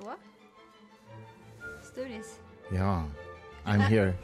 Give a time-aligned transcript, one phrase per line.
[0.00, 0.06] Så.
[1.82, 2.38] Sturis.
[2.70, 3.04] Ja,
[3.66, 4.14] I'm here.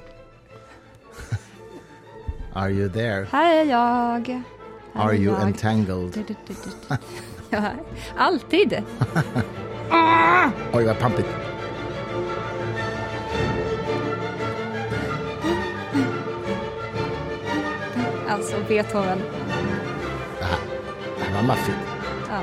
[2.55, 3.25] Are you there?
[3.25, 4.29] Här är jag.
[4.95, 5.43] Här Are är you jag.
[5.43, 6.25] entangled?
[7.51, 7.71] Ja,
[8.17, 8.73] alltid.
[10.73, 11.29] Oj, vad pampigt.
[18.29, 19.19] Alltså Beethoven.
[20.39, 20.59] Det här,
[21.19, 21.77] det här var maffigt.
[22.29, 22.41] Ja,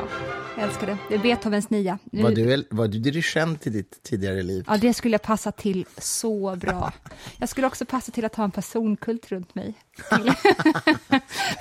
[0.58, 0.98] jag älskar det.
[1.10, 2.00] Det är Beethovens nia.
[2.04, 4.66] Nu- Var du, var du dirigent i ditt tidigare liv?
[4.68, 6.94] Ja, det skulle passa till så bra.
[7.38, 9.74] Jag skulle också passa till att ha en personkult runt mig.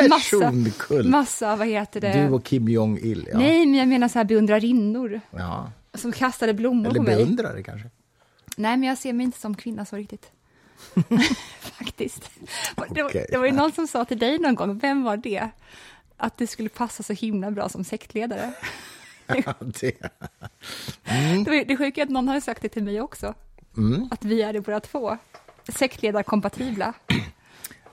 [0.09, 1.09] massa, Personkult.
[1.09, 2.13] massa, vad heter det?
[2.13, 3.39] Du och Kim Jong-Il, ja.
[3.39, 5.73] Nej, men jag menar så här beundrarinnor ja.
[5.95, 7.17] som kastade blommor Eller på mig.
[7.17, 7.89] beundrare kanske.
[8.57, 10.31] Nej, men jag ser mig inte som kvinna så riktigt.
[11.61, 12.31] Faktiskt.
[12.91, 15.49] Det, var, det var ju någon som sa till dig någon gång, vem var det?
[16.23, 18.53] Att det skulle passa så himla bra som sektledare.
[19.61, 19.95] Det.
[21.47, 23.35] Ju- det sjuka är att någon hade sagt det till mig också.
[23.77, 24.09] Mm.
[24.11, 25.19] Att vi är det båda två.
[25.69, 26.95] Sektledarkompatibla.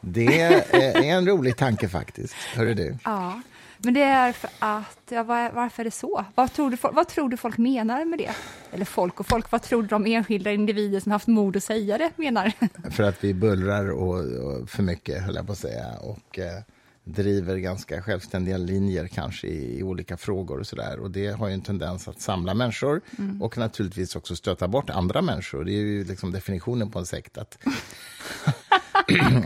[0.02, 2.34] det är en rolig tanke faktiskt.
[2.34, 2.98] Hörru du.
[3.04, 3.42] Ja,
[3.78, 6.26] men det är för att, ja, var, varför är det så?
[6.36, 8.32] Vad tror, du, vad tror du folk menar med det?
[8.72, 11.98] Eller folk och folk, vad tror du de enskilda individer som haft mod att säga
[11.98, 12.54] det menar?
[12.92, 15.88] För att vi bullrar och, och för mycket, höll jag på att säga.
[16.02, 16.64] Och eh,
[17.10, 21.00] driver ganska självständiga linjer kanske i, i olika frågor och sådär.
[21.00, 23.02] Och det har ju en tendens att samla människor
[23.40, 25.64] och naturligtvis också stöta bort andra människor.
[25.64, 27.38] Det är ju liksom definitionen på en sekt.
[27.38, 27.58] Att,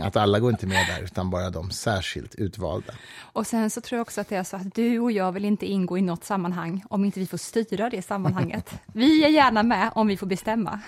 [0.02, 2.92] att alla går inte med där, utan bara de särskilt utvalda.
[3.20, 5.44] Och sen så tror jag också att det är så att du och jag vill
[5.44, 8.70] inte ingå i något sammanhang om inte vi får styra det sammanhanget.
[8.92, 10.80] Vi är gärna med om vi får bestämma.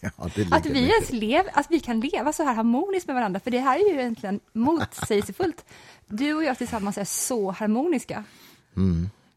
[0.00, 3.16] Ja, det Att vi, mycket ens lev, att vi kan leva så här harmoniskt med
[3.16, 5.64] varandra, för det här är ju egentligen motsägelsefullt.
[6.06, 8.24] Du och jag tillsammans är så harmoniska.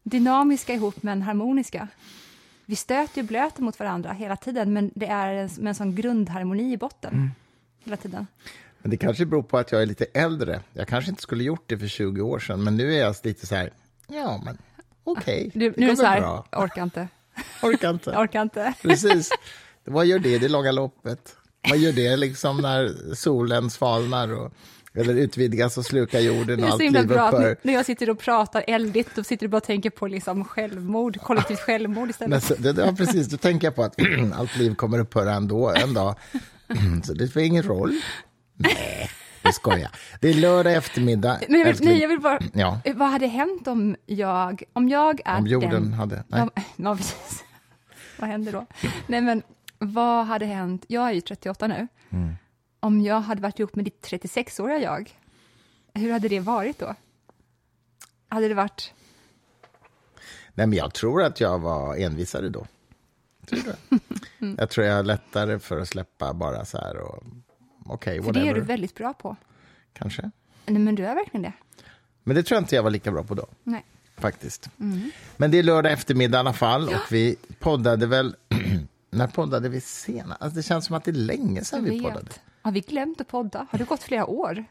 [0.02, 1.88] Dynamiska ihop, men harmoniska.
[2.66, 5.94] Vi stöter ju blöter mot varandra hela tiden, men det är en, med en sån
[5.94, 7.30] grundharmoni i botten.
[7.84, 8.26] Hela tiden.
[8.78, 10.60] Men det kanske beror på att jag är lite äldre.
[10.72, 13.46] Jag kanske inte skulle gjort det för 20 år sedan, men nu är jag lite
[13.46, 13.72] så här,
[14.08, 14.58] ja men
[15.04, 16.46] okej, Du, det nu är det så här, bra.
[16.52, 17.08] orkar inte,
[17.62, 18.10] Orkar inte.
[18.18, 18.74] orkar inte.
[18.82, 19.30] Precis.
[19.90, 21.36] Vad gör det i det långa loppet?
[21.68, 24.52] Vad gör det liksom när solen svalnar och,
[24.94, 27.56] eller utvidgas och slukar jorden och allt liv bra upphör?
[27.62, 31.20] när jag sitter och pratar eldigt, då sitter du bara och tänker på liksom självmord,
[31.20, 32.58] kollektivt självmord istället.
[32.60, 33.96] Men ja, precis, då tänker jag på att
[34.34, 36.14] allt liv kommer upphöra ändå en dag.
[37.04, 38.00] Så det spelar ingen roll.
[38.56, 39.10] Nej,
[39.42, 39.90] det skojar.
[40.20, 41.38] Det är lördag eftermiddag.
[41.48, 42.80] Men jag vill, nej, jag vill bara, Ja.
[42.94, 45.92] vad hade hänt om jag, om jag är Om jorden den...
[45.92, 46.24] hade...
[46.28, 46.40] Nej.
[46.54, 47.44] Ja, ja, precis.
[48.18, 48.66] vad händer då?
[49.06, 49.42] Nej, men
[49.80, 50.84] vad hade hänt?
[50.88, 51.88] Jag är ju 38 nu.
[52.10, 52.34] Mm.
[52.80, 55.18] Om jag hade varit ihop med ditt 36-åriga jag,
[55.94, 56.94] hur hade det varit då?
[58.28, 58.92] Hade det varit...
[60.54, 62.66] Nej, men jag tror att jag var envisare då.
[63.46, 63.98] Tror du?
[64.40, 64.56] Mm.
[64.58, 67.22] Jag tror jag har lättare för att släppa bara så här och
[67.86, 68.54] okej, För det är whatever.
[68.60, 69.36] du väldigt bra på.
[69.92, 70.30] Kanske.
[70.66, 71.52] Nej, men du är verkligen det.
[72.22, 73.46] Men det tror jag inte jag var lika bra på då.
[73.62, 73.84] Nej.
[74.16, 74.70] faktiskt.
[74.80, 75.10] Mm.
[75.36, 78.36] Men det är lördag eftermiddag i alla fall och vi poddade väl...
[79.10, 80.42] när poddade vi senast?
[80.42, 82.30] Alltså det känns som att det är länge sedan vi poddade.
[82.62, 83.66] Har vi glömt att podda?
[83.70, 84.64] Har det gått flera år?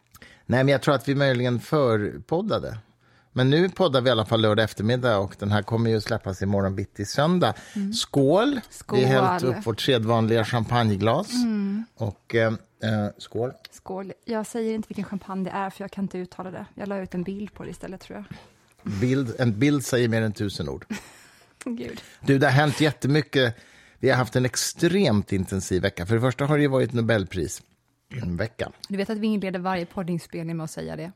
[0.45, 2.77] Nej, men jag tror att vi möjligen förpoddade.
[3.33, 6.41] Men nu poddar vi i alla fall lördag eftermiddag och den här kommer ju släppas
[6.41, 7.53] imorgon bitti söndag.
[7.94, 8.47] Skål!
[8.47, 8.61] Mm.
[8.69, 9.00] Skål.
[9.00, 11.33] Vi har hällt upp vårt sedvanliga champagneglas.
[11.33, 11.85] Mm.
[11.95, 13.51] Och eh, eh, skål.
[13.71, 14.13] Skål.
[14.25, 16.66] Jag säger inte vilken champagne det är, för jag kan inte uttala det.
[16.75, 18.25] Jag la ut en bild på det istället, tror jag.
[19.00, 20.85] Bild, en bild säger mer än tusen ord.
[21.63, 22.01] Gud.
[22.21, 23.56] Du, det har hänt jättemycket.
[24.00, 26.06] Vi har haft en extremt intensiv vecka.
[26.06, 28.72] För det första har det ju varit Nobelprisvecka.
[28.88, 31.12] Du vet att vi inleder varje poddinspelning med att säga det.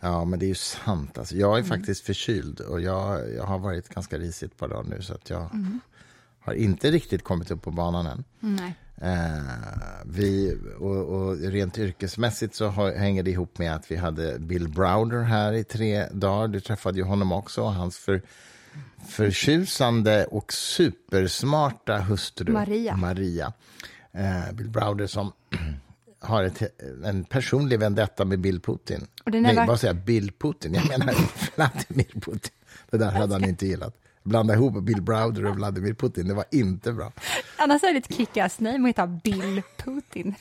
[0.00, 1.18] Ja, men det är ju sant.
[1.18, 4.90] Alltså, jag är faktiskt förkyld och jag, jag har varit ganska risig ett par dagar
[4.90, 5.50] nu så att jag
[6.40, 8.24] har inte riktigt kommit upp på banan än.
[8.40, 8.74] Nej.
[8.96, 9.42] Eh,
[10.04, 14.68] vi, och, och rent yrkesmässigt så har, hänger det ihop med att vi hade Bill
[14.68, 16.48] Browder här i tre dagar.
[16.48, 18.22] Du träffade ju honom också och hans för,
[19.08, 22.96] förtjusande och supersmarta hustru Maria.
[22.96, 23.52] Maria.
[24.12, 25.32] Eh, Bill Browder som
[26.20, 26.62] har ett,
[27.04, 29.06] en personlig vendetta med Bill Putin.
[29.26, 30.04] Nej, vad säger jag?
[30.04, 30.74] Bill Putin?
[30.74, 31.14] Jag menar
[31.56, 32.52] Vladimir Putin.
[32.90, 33.96] Det där hade han inte gillat.
[34.22, 37.12] Blanda ihop Bill Browder och Vladimir Putin, det var inte bra.
[37.56, 40.34] Annars är det ett kickass name att heta Bill Putin.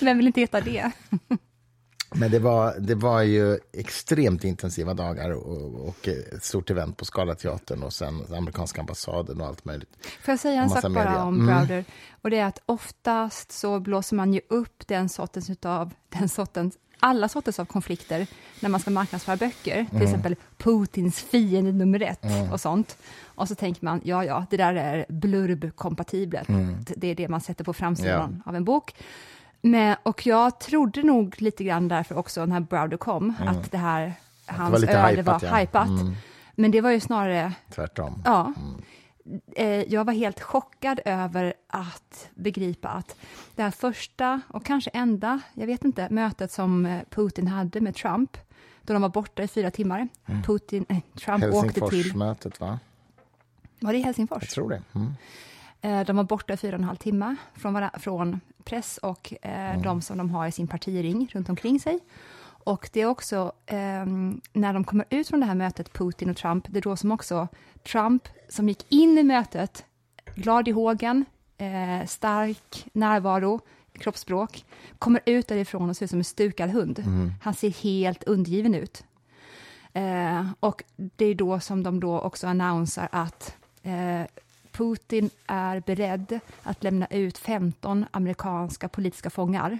[0.00, 0.90] Vem vill inte heta det?
[2.14, 7.04] Men det var, det var ju extremt intensiva dagar och, och ett stort event på
[7.04, 9.90] Scalateatern och sen amerikanska ambassaden och allt möjligt.
[10.22, 11.22] Får jag säga en sak bara media.
[11.22, 11.46] om Mm.
[11.46, 11.84] Browder?
[12.22, 16.78] Och det är att oftast så blåser man ju upp den sortens utav, den sortens,
[17.00, 18.26] alla sorters av konflikter
[18.60, 22.98] när man ska marknadsföra böcker, till exempel Putins fiende nummer ett och sånt.
[23.24, 26.48] Och så tänker man, ja, ja, det där är blurb-kompatibelt.
[26.96, 28.94] Det är det man sätter på framsidan av en bok.
[29.66, 34.14] Men, och jag trodde nog lite grann därför också när Browder kom, att det här,
[34.46, 35.56] hans lite öde var ja.
[35.56, 35.88] hypat.
[36.54, 38.22] Men det var ju snarare Tvärtom.
[38.24, 38.52] Ja.
[39.56, 43.16] Eh, Jag var helt chockad över att begripa att
[43.54, 47.94] det här första och kanske enda, jag vet inte, mötet som eh, Putin hade med
[47.94, 48.36] Trump,
[48.82, 50.08] då de var borta i fyra timmar.
[50.46, 52.78] Putin, eh, Trump åkte till, Helsingforsmötet, va?
[53.80, 54.42] var det i Helsingfors?
[54.42, 54.82] Jag tror det.
[55.86, 55.98] Mm.
[56.00, 59.82] Eh, De var borta fyra och en halv timme från, vara- från press och eh,
[59.82, 61.98] de som de har i sin partiring runt omkring sig.
[62.68, 66.36] Och det är också ehm, när de kommer ut från det här mötet, Putin och
[66.36, 67.48] Trump, det är då som också
[67.92, 69.84] Trump, som gick in i mötet,
[70.34, 71.24] glad i hågen,
[71.58, 73.60] eh, stark närvaro,
[73.92, 74.64] kroppsspråk,
[74.98, 77.04] kommer ut därifrån och ser ut som en stukad hund.
[77.42, 79.04] Han ser helt undergiven ut.
[79.92, 84.20] Eh, och det är då som de då också annonserar att eh,
[84.76, 89.78] Putin är beredd att lämna ut 15 amerikanska politiska fångar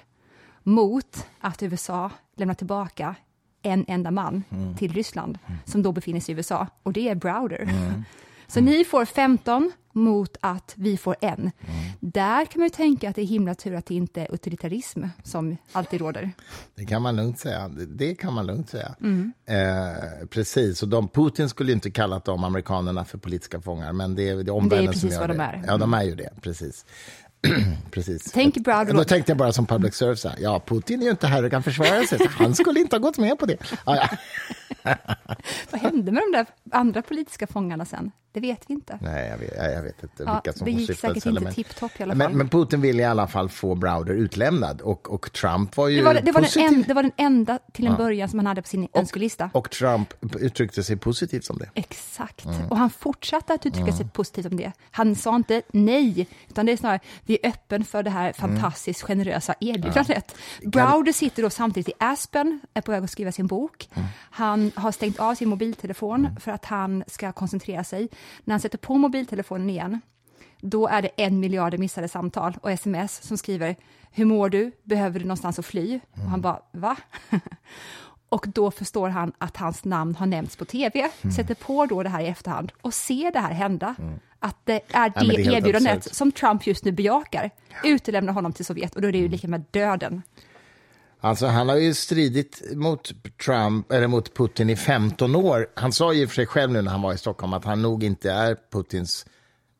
[0.62, 3.14] mot att USA lämnar tillbaka
[3.62, 4.43] en enda man
[4.78, 7.69] till Ryssland, som då befinner sig i USA, och det är Browder.
[8.48, 11.50] Så ni får 15 mot att vi får en.
[12.00, 15.04] Där kan man ju tänka att det är himla tur att det inte är utilitarism
[15.25, 16.31] som alltid råder.
[16.75, 17.69] Det kan man lugnt säga.
[17.69, 18.94] Det- Det kan man lugnt säga.
[19.00, 19.32] Mm.
[19.46, 24.28] Eh, precis, och de, Putin skulle inte kallat de amerikanerna för politiska fångar, men det
[24.28, 25.34] är, det är omvärlden precis som gör vad det.
[25.34, 25.64] de är.
[25.66, 26.84] Ja, de är ju det, precis.
[27.90, 28.32] precis.
[28.32, 31.44] Tänk Browder Då tänkte jag bara som public service, ja, Putin är ju inte här
[31.44, 33.56] och kan försvara sig, så han skulle inte ha gått med på det.
[33.87, 34.08] Ja, ja.
[35.71, 38.12] Vad hände med de där andra politiska fångarna sen?
[38.37, 38.99] Det vet vi inte.
[39.03, 42.03] Nej, jag vet, jag vet inte Ja, vilka som det gick säkert inte tipptopp i
[42.03, 42.19] alla fall.
[42.19, 45.97] Men, men Putin ville i alla fall få Browder utlämnad och, och Trump var ju
[45.97, 46.67] Det var, det, var den positiv.
[46.67, 49.50] en, det var den enda till en början som han hade på sin önskelista.
[49.55, 51.71] Och Trump uttryckte sig positivt om det.
[51.75, 52.44] Exakt.
[52.44, 52.69] Mm.
[52.69, 54.73] Och han fortsatte att uttrycka sig positivt om det.
[54.91, 59.03] Han sa inte nej, utan det är snarare vi är öppen för det här fantastiskt
[59.03, 60.37] generösa erbjudandet.
[60.62, 63.88] Browder sitter då samtidigt i Aspen, är på väg att skriva sin bok.
[63.94, 64.09] Mm.
[64.31, 68.08] Han har stängt av sin mobiltelefon för att han ska koncentrera sig.
[68.44, 70.00] När han sätter på mobiltelefonen igen,
[70.61, 73.76] då är det en miljard missade samtal och sms som skriver
[74.11, 74.73] Hur mår du?
[74.82, 76.00] Behöver du någonstans att fly?
[76.12, 76.28] Och Mm.
[76.31, 76.96] han bara, va?
[78.28, 81.32] och då förstår han att hans namn har nämnts på tv, Mm.
[81.34, 83.94] sätter på då det här i efterhand och ser det här hända.
[84.38, 86.14] Att det är det, men det är erbjudandet absurt.
[86.14, 87.50] som Trump just nu bejakar,
[87.84, 90.23] utelämnar honom till Sovjet och då är det ju lika med döden.
[91.20, 93.12] Alltså, han har ju stridit mot,
[93.44, 95.66] Trump, eller mot Putin i 15 år.
[95.74, 98.04] Han sa ju för sig själv nu när han var i Stockholm att han nog
[98.04, 99.26] inte är Putins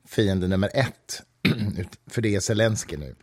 [0.09, 1.23] fiende nummer ett.
[2.11, 3.15] För det är Zelensky nu.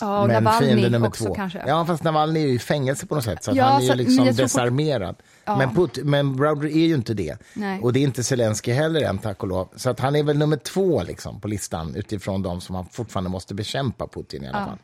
[0.00, 1.34] Ja, och Men Navalny fiende nummer också två.
[1.34, 1.62] kanske.
[1.66, 3.44] Ja, fast Navalny är ju i fängelse på något sätt.
[3.44, 5.16] Så Ja, han är så- ju men liksom fort- desarmerad.
[5.46, 7.36] Men, Put, men Browder är ju inte det.
[7.54, 7.80] Nej.
[7.80, 9.68] Och det är inte Zelensky heller än, tack och lov.
[9.76, 13.30] Så att han är väl nummer två liksom, på listan utifrån de som man fortfarande
[13.30, 14.78] måste bekämpa Putin i alla fall.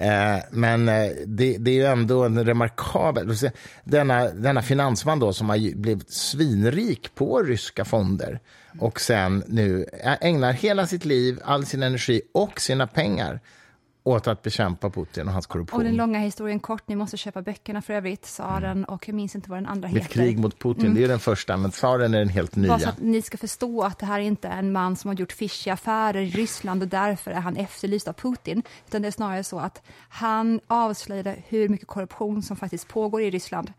[0.00, 3.34] Eh, men eh, det, det är ju ändå en remarkabel...
[3.84, 8.40] Denna, denna finansman då som har blivit svinrik på ryska fonder
[8.78, 9.86] och sen nu
[10.20, 13.40] ägnar hela sitt liv, all sin energi och sina pengar
[14.02, 15.78] åt att bekämpa Putin och hans korruption.
[15.80, 19.34] Och den långa historien kort, ni måste köpa böckerna för övrigt, tsaren och jag minns
[19.34, 20.14] inte vad den andra Mitt heter.
[20.14, 22.68] krig mot Putin, det är den första, men tsaren är den helt nya.
[22.68, 25.08] Bara så att ni ska förstå att det här är inte är en man som
[25.08, 28.62] har gjort fishy affärer i Ryssland och därför är han efterlyst av Putin.
[28.86, 33.30] Utan det är snarare så att han avslöjade hur mycket korruption som faktiskt pågår i
[33.30, 33.72] Ryssland.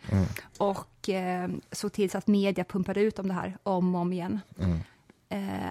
[0.57, 4.13] Och eh, såg till så att media pumpade ut om det här om och om
[4.13, 4.39] igen.
[4.59, 4.67] Eh,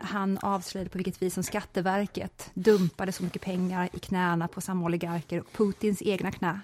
[0.03, 4.85] han avslöjade på vilket vis som Skatteverket dumpade så mycket pengar i knäna på samma
[4.87, 6.61] oligarker, Putins egna knä.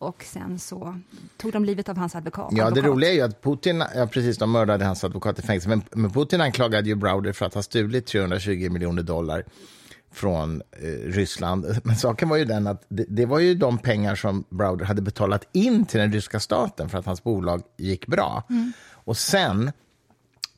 [0.00, 1.00] Och sen så
[1.36, 2.48] tog de livet av hans advokat.
[2.50, 2.84] Ja, det advokat.
[2.84, 6.10] roliga är ju att Putin, ja precis, de mördade hans advokat i fängelse, men, men
[6.10, 9.44] Putin anklagade ju Browder för att ha stulit 320 miljoner dollar
[10.12, 11.80] från eh, Ryssland.
[11.84, 15.02] Men saken var ju den att det, det var ju de pengar som Browder hade
[15.02, 18.42] betalat in till den ryska staten för att hans bolag gick bra.
[18.90, 19.72] Och sen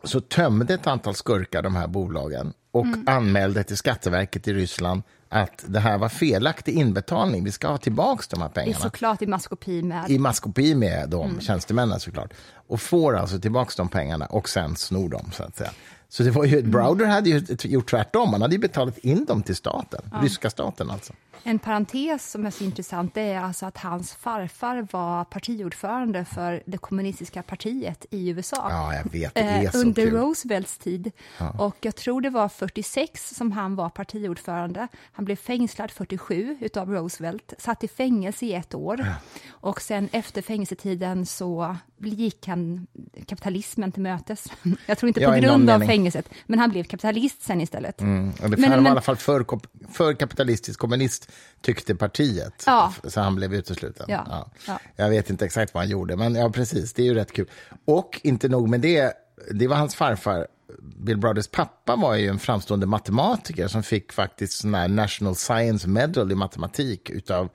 [0.05, 5.65] så tömde ett antal skurkar de här bolagen och anmälde till Skatteverket i Ryssland att
[5.67, 7.45] det här var felaktig inbetalning.
[7.45, 10.75] Vi ska ha tillbaka de här Det är pengarna såklart i maskopi med i maskopi
[10.75, 12.33] med de tjänstemännen såklart.
[12.69, 15.71] Och får alltså tillbaka de pengarna och sen snor dem så att säga.
[16.09, 18.33] Så det var ju, Browder hade ju gjort tvärtom.
[18.33, 21.13] Han hade ju betalat in dem till staten, ryska staten alltså.
[21.43, 26.79] En parentes som är så intressant är alltså att hans farfar var partiordförande för det
[26.79, 28.67] kommunistiska partiet i USA.
[28.71, 29.35] Ja, jag vet.
[29.35, 30.15] Det är eh, så under kul.
[30.15, 31.11] Roosevelts tid.
[31.59, 34.89] Och jag tror det var 46 som han var partiordförande.
[35.12, 39.07] Han blev fängslad 47 utav Roosevelt, satt i fängelse i ett år.
[39.51, 42.87] Och sen efter fängelsetiden så gick han
[43.27, 44.47] kapitalismen till mötes.
[44.87, 45.89] Jag tror inte Ja, på någon grund av mening.
[45.89, 48.01] fängelset, men han blev kapitalist sen istället.
[48.01, 48.33] Mm.
[48.41, 49.47] Men- men, var i alla fall för,
[49.93, 51.22] för kapitalistisk kommunist,
[51.61, 52.62] tyckte partiet.
[52.67, 52.93] Ja.
[53.05, 54.07] Så han blev utesluten.
[54.09, 54.50] Ja.
[54.67, 54.79] Ja.
[54.97, 56.93] Jag vet inte exakt vad han gjorde, men ja, precis.
[56.93, 57.50] Det är ju rätt kul.
[57.85, 59.12] Och inte nog med det,
[59.50, 60.47] det var hans farfar.
[60.79, 65.88] Bill Brothers pappa var ju en framstående matematiker som fick faktiskt sån här National Science
[65.88, 67.49] Medal i matematik utav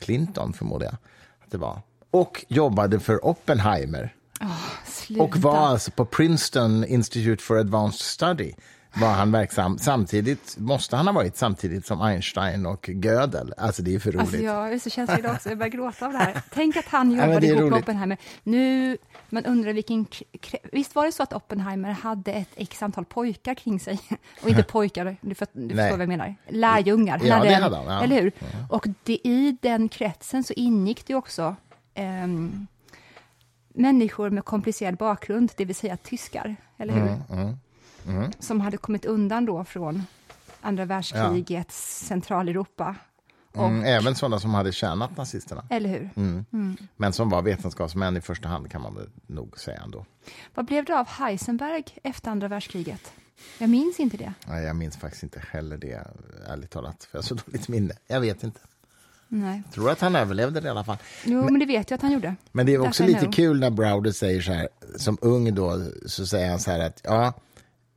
[0.00, 0.94] Clinton, förmodar jag
[1.44, 1.82] att det var.
[2.10, 4.14] Och jobbade för Oppenheimer.
[4.86, 5.22] Sluta.
[5.22, 8.52] Och var alltså på Princeton Institute for Advanced Study
[8.94, 9.78] var han verksam.
[9.78, 13.54] Samtidigt måste han ha varit samtidigt som Einstein och Gödel.
[13.56, 14.20] Alltså det är för roligt.
[14.20, 16.42] Alltså jag är så känslig idag också, jag börjar gråta av det här.
[16.50, 17.72] Tänk att han jobbade är ihop.
[17.72, 18.18] Oppenheimer.
[18.42, 20.06] Nu, man undrar vilken...
[20.72, 24.00] Visst var det så att Oppenheimer hade ett x antal pojkar kring sig?
[24.42, 26.34] Och inte pojkar, du, för, du förstår vad jag menar.
[26.48, 27.20] Lärjungar.
[27.24, 28.02] Ja, hade det hade han, ja.
[28.02, 28.32] Eller hur?
[28.68, 31.56] Och det, i den kretsen så ingick det också
[31.94, 32.66] ehm,
[33.74, 37.36] människor med komplicerad bakgrund, det vill säga tyskar, eller hur?
[37.36, 37.58] Mm,
[38.38, 40.02] Som hade kommit undan då från
[40.60, 42.96] andra världskrigets Centraleuropa.
[43.52, 45.64] Och, Mm, även sådana som hade tjänat nazisterna.
[45.70, 46.10] Eller hur?
[46.96, 50.06] Men som var vetenskapsmän i första hand kan man nog säga ändå.
[50.54, 53.12] Vad blev det av Heisenberg efter andra världskriget?
[53.58, 54.34] Jag minns inte det.
[54.46, 56.06] Nej, jag minns faktiskt inte heller det,
[56.48, 57.04] ärligt talat.
[57.04, 57.94] För jag har så dåligt minne.
[58.06, 58.60] Jag vet inte.
[59.28, 59.62] Nej.
[59.74, 60.96] Tror att han överlevde det i alla fall.
[61.24, 62.34] Jo, men det vet jag att han gjorde.
[62.52, 65.82] Men det är också Därför lite kul när Browder säger så här, som ung då,
[66.06, 67.32] så säger han så här att ja,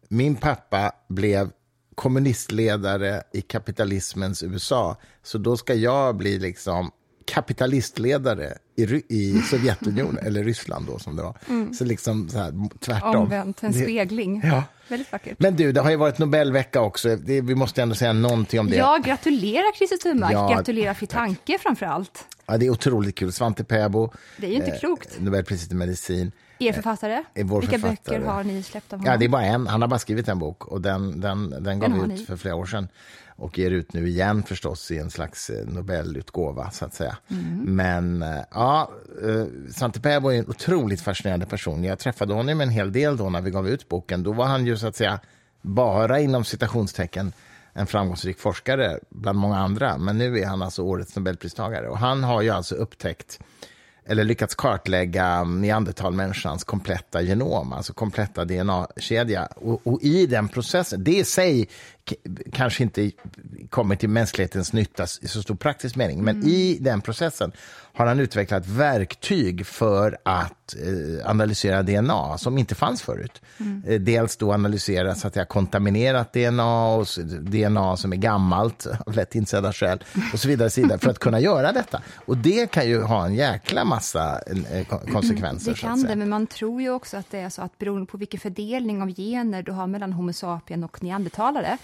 [0.08, 1.50] min pappa blev
[1.96, 6.92] kommunistledare i kapitalismens USA, så då ska jag bli liksom
[7.26, 11.38] kapitalistledare i, i Sovjetunionen, eller Ryssland då som det var.
[11.74, 13.16] Så liksom så här, tvärtom.
[13.16, 14.42] Omvänt, en spegling.
[14.44, 14.64] Ja.
[14.88, 15.40] Väldigt vackert.
[15.40, 17.16] Men du, det har ju varit Nobelvecka också.
[17.16, 18.76] Det, vi måste ändå säga någonting om det.
[18.76, 20.34] Ja, gratulerar Christer Thunmark.
[20.34, 22.26] Ja, gratulerar Fitanke framför allt.
[22.46, 23.32] Ja, det är otroligt kul.
[23.32, 25.20] Svante Pääbo, Det är ju inte klokt.
[25.20, 26.32] Nobelpriset i medicin.
[26.60, 27.24] Er författare.
[27.34, 28.18] är vår Vilka författare.
[28.20, 29.12] böcker har ni släppt av honom?
[29.12, 29.68] Ja, det är bara en.
[29.68, 32.38] Han har bara skrivit en bok och den, den, den gav Den vi ut för
[32.38, 32.88] flera år sedan
[33.38, 37.18] och ger ut nu igen förstås i en slags eh, Nobelutgåva så att säga.
[37.28, 37.76] Mm.
[37.76, 38.92] Men eh, ja,
[39.24, 41.84] eh, Svante Pääbo är en otroligt fascinerande person.
[41.84, 44.24] Jag träffade honom en hel del då när vi gav ut boken.
[44.24, 45.20] Då var han ju så att säga
[45.62, 47.34] bara inom citationstecken
[47.74, 49.98] en framgångsrik forskare bland många andra.
[49.98, 53.40] Men nu är han alltså årets Nobelpristagare och han har ju alltså upptäckt
[54.08, 59.46] eller lyckats kartlägga neandertalmänniskans kompletta genom, alltså kompletta DNA-kedja.
[59.56, 61.68] Och, och i den processen, det i sig
[62.52, 63.12] kanske inte
[63.70, 67.52] kommer till mänsklighetens nytta i så stor praktisk mening, men i den processen
[67.94, 73.42] har han utvecklat verktyg för att eh, analysera DNA som inte fanns förut.
[73.88, 77.08] Eh, dels då analysera så att säga, kontaminerat DNA och
[77.42, 81.20] DNA som är gammalt av lätt insedda skäl och så vidare, så vidare för att
[81.20, 82.02] kunna göra detta.
[82.26, 85.72] Och det kan ju ha en jäkla massa eh, kon- konsekvenser.
[85.72, 88.18] Det kan det, men man tror ju också att det är så att beroende på
[88.18, 91.78] vilken fördelning av gener du har mellan Homo sapien och neandertalare,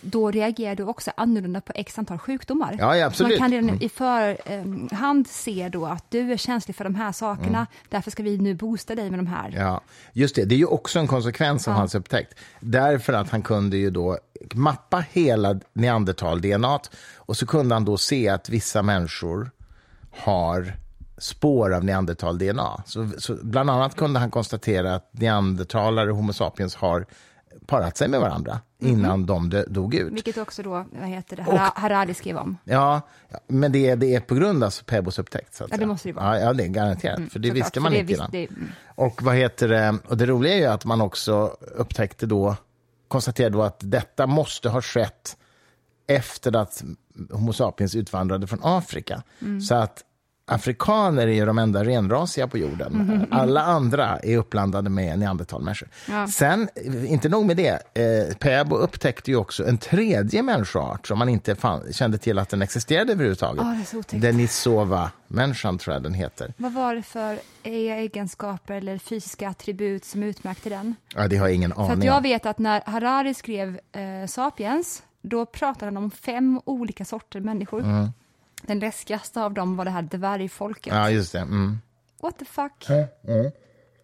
[0.00, 2.76] då reagerar du också annorlunda på x antal sjukdomar.
[2.78, 3.40] Ja, ja, Så absolut.
[3.40, 7.66] Man kan redan i förhand se då att du är känslig för de här sakerna,
[7.88, 9.48] därför ska vi nu boosta dig med de här.
[9.48, 9.60] Mm.
[9.60, 9.80] Ja,
[10.12, 10.44] just det.
[10.44, 12.34] Det är ju också en konsekvens av hans upptäckt.
[12.60, 14.18] Därför att han kunde ju då
[14.54, 16.80] mappa hela neandertal-DNA
[17.16, 19.50] och så kunde han då se att vissa människor
[20.10, 20.72] har
[21.18, 22.82] spår av neandertal-DNA.
[22.86, 27.06] Så, så bland annat kunde han konstatera att neandertalare och Homo sapiens har
[27.66, 30.12] parat sig med varandra innan de dö- dog ut.
[30.12, 32.56] Vilket också då, vad heter det, Hara- Harari skrev om.
[32.64, 33.00] Ja,
[33.46, 35.54] men det, är- det är på grund av Pebos upptäckt.
[35.54, 36.38] Så att Ja, det måste det vara.
[36.40, 37.32] Ja, ja, det är garanterat.
[37.32, 38.30] för det visste för man inte innan.
[38.30, 38.68] det- mm.
[38.86, 39.98] Och vad heter det?
[40.08, 42.56] Och det roliga är ju att man också upptäckte då,
[43.08, 45.36] konstaterade då att detta måste ha skett
[46.06, 46.84] efter att
[47.30, 49.22] Homo sapiens utvandrade från Afrika.
[49.42, 49.60] Mm.
[49.60, 50.04] Så att
[50.50, 52.92] afrikaner är ju de enda renrasiga på jorden.
[52.92, 53.26] Mm-hmm.
[53.30, 55.88] Alla andra är uppblandade med neandertalmänniskor.
[56.08, 56.26] Ja.
[56.28, 56.68] Sen,
[57.06, 61.54] inte nog med det, eh, Pääbo upptäckte ju också en tredje människoart som man inte
[61.54, 63.94] fann, kände till att den existerade överhuvudtaget.
[63.94, 64.22] Otäckt.
[64.22, 66.54] Denisova-människan tror jag den heter.
[66.56, 70.94] Vad var det för egenskaper eller fysiska attribut som utmärkte den?
[71.14, 72.22] Ja, det har jag ingen aning jag om.
[72.22, 78.10] vet att när Harari skrev eh, Sapiens, då pratade han om fem olika sorter människor.
[78.62, 80.94] Den läskigaste av dem var det här dvärgfolket.
[80.94, 81.38] Ja, just det.
[81.38, 81.78] Mm.
[82.20, 82.86] What the fuck?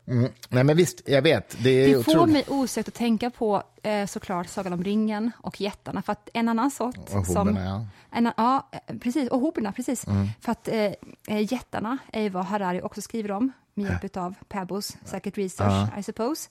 [0.09, 0.29] Mm.
[0.49, 1.57] Nej, men visst, jag vet.
[1.63, 5.61] Det, är Det får mig osökt att tänka på eh, såklart Sagan om ringen och
[5.61, 6.03] jättarna.
[6.03, 7.49] För att en annan sort Och som...
[7.49, 7.87] hoberna, ja.
[8.19, 9.31] En, ja, eh, precis.
[9.31, 10.07] Och hoberna, precis.
[10.07, 10.29] Mm.
[10.41, 10.93] För att eh,
[11.29, 16.03] eh, jättarna är vad Harari också skriver om med hjälp av Pebbles, säkert research, I
[16.03, 16.49] suppose.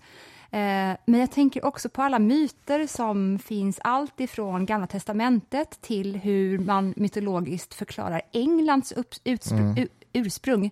[0.56, 6.16] Eh, men jag tänker också på alla myter som finns allt ifrån Gamla Testamentet till
[6.16, 8.94] hur man mytologiskt förklarar Englands
[9.52, 9.88] Mm.
[10.14, 10.66] ursprung.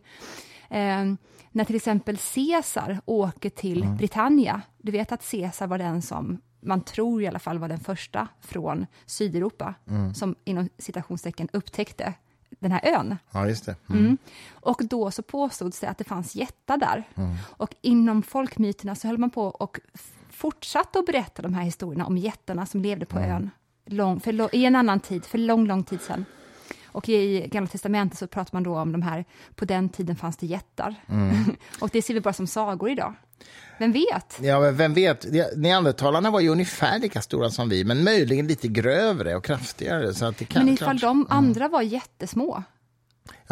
[0.69, 1.13] Eh,
[1.51, 6.81] när till exempel Caesar åker till Britannia, du vet att Caesar var den som man
[6.81, 9.73] tror i alla fall var den första från Sydeuropa
[10.15, 12.13] som inom citationstecken upptäckte
[12.59, 13.17] den här ön.
[13.31, 13.75] Ja, just det.
[13.89, 14.01] Mm.
[14.01, 14.17] Mm.
[14.51, 17.03] Och då så påstods det att det fanns jättar där.
[17.41, 19.79] Och inom folkmyterna så höll man på och
[20.29, 23.49] fortsatte att berätta de här historierna om jättarna som levde på ön
[23.85, 26.25] lång, för, i en annan tid, för lång, lång tid sedan.
[26.93, 30.37] Och i Gamla Testamentet så pratar man då om de här, på den tiden fanns
[30.37, 30.95] det jättar.
[31.79, 33.13] och det ser vi bara som sagor idag.
[33.79, 34.39] Vem vet?
[34.41, 35.25] Ja, men vem vet?
[35.55, 40.13] Neandertalarna var ju ungefär lika stora som vi, men möjligen lite grövre och kraftigare.
[40.13, 42.63] Så att det kan, Men ifall klart- de andra var jättesmå,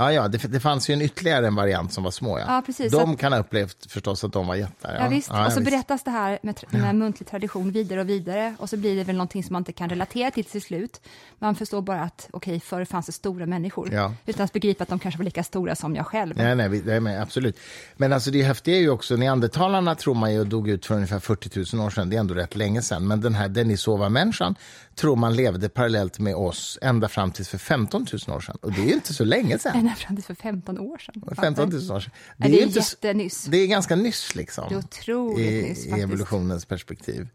[0.01, 2.39] Ja, ja det, det fanns ju en ytterligare en variant som var små.
[2.39, 2.46] Ja.
[2.48, 2.91] Ja, precis.
[2.91, 4.98] De Så kan ha upplevt förstås att de var jättar.
[5.00, 5.29] Ja, visst.
[5.29, 5.72] Ja, och så visst.
[5.72, 9.15] berättas det här med, med muntlig tradition vidare och vidare och så blir det väl
[9.15, 11.01] någonting som man inte kan relatera till till slut.
[11.39, 14.13] Man förstår bara att okej, förr fanns det stora människor Ja.
[14.25, 16.34] utan att begripa att de kanske var lika stora som jag själv.
[16.38, 17.58] Nej, nej, nej men absolut.
[17.98, 21.20] Men alltså det häftiga är ju också, neandertalarna tror man ju dog ut för ungefär
[21.20, 23.08] 40 000 år sedan, det är ändå rätt länge sedan.
[23.08, 24.55] Men den här Denisova-människan
[24.96, 28.58] tror man levde parallellt med oss ända fram till för 15 000 år sedan.
[28.62, 29.91] Och det är ju inte så länge sedan.
[29.92, 31.24] Ända fram till för 15 år sedan.
[31.42, 32.12] 15 000 år sedan.
[32.38, 33.44] Det är, det är inte jättenyss.
[33.46, 34.66] Det är ganska nyss liksom.
[34.70, 36.04] Det är otroligt I, nyss I faktiskt.
[36.04, 37.28] evolutionens perspektiv.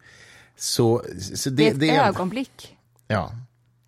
[0.57, 1.03] Så,
[1.35, 2.77] så Det det, är ett det ögonblick.
[3.09, 3.33] Ja.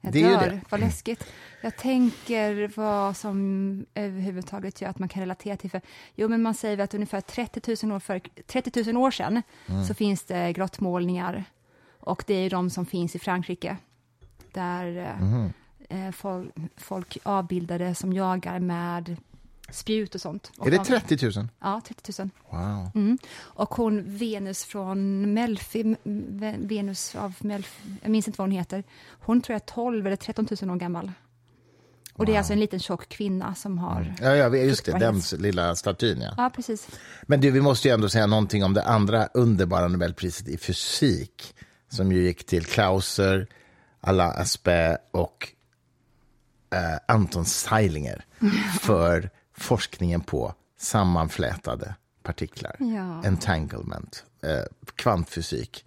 [0.01, 0.47] Jag Det är dör, det.
[0.47, 0.61] Mm.
[0.69, 1.25] vad läskigt.
[1.63, 5.71] Jag tänker vad som överhuvudtaget gör att man kan relatera till.
[5.71, 5.81] För,
[6.15, 9.85] jo, men man säger att ungefär 30 000 år, för, 30 000 år sedan Mm.
[9.85, 11.45] så finns det grottmålningar
[12.01, 13.77] och det är de som finns i Frankrike
[14.53, 15.49] där eh,
[16.13, 19.17] folk, folk avbildade som jagar med
[19.71, 20.51] spjut och sånt.
[20.67, 21.49] Är det av- 30 000?
[21.61, 22.31] Ja, 30 000.
[22.51, 22.91] Wow.
[22.95, 23.19] Mm.
[23.39, 25.97] Och hon Venus från Melfi,
[26.59, 28.85] Venus av Melfi, jag minns inte vad hon heter,
[29.21, 31.13] hon tror jag är 12 eller 13 000 år gammal.
[32.15, 34.15] Och det är alltså en liten tjock kvinna som har...
[34.21, 36.21] Ja, ja, just det, den lilla statyn.
[36.21, 36.35] Ja.
[36.37, 36.89] Ja, precis.
[37.23, 41.55] Men du, vi måste ju ändå säga någonting om det andra underbara Nobelpriset i fysik
[41.89, 43.47] som ju gick till Clauser,
[44.01, 45.49] Alain Aspect och
[46.71, 48.25] eh, Anton Zeilinger
[48.81, 52.77] för forskningen på sammanflätade partiklar.
[52.79, 53.23] Ja.
[53.25, 55.85] Entanglement, eh, kvantfysik.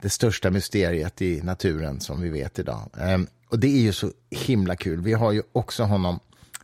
[0.00, 2.90] Det största mysteriet i naturen som vi vet idag.
[3.00, 5.00] Eh, och det är ju så himla kul.
[5.00, 6.20] Vi har ju också honom,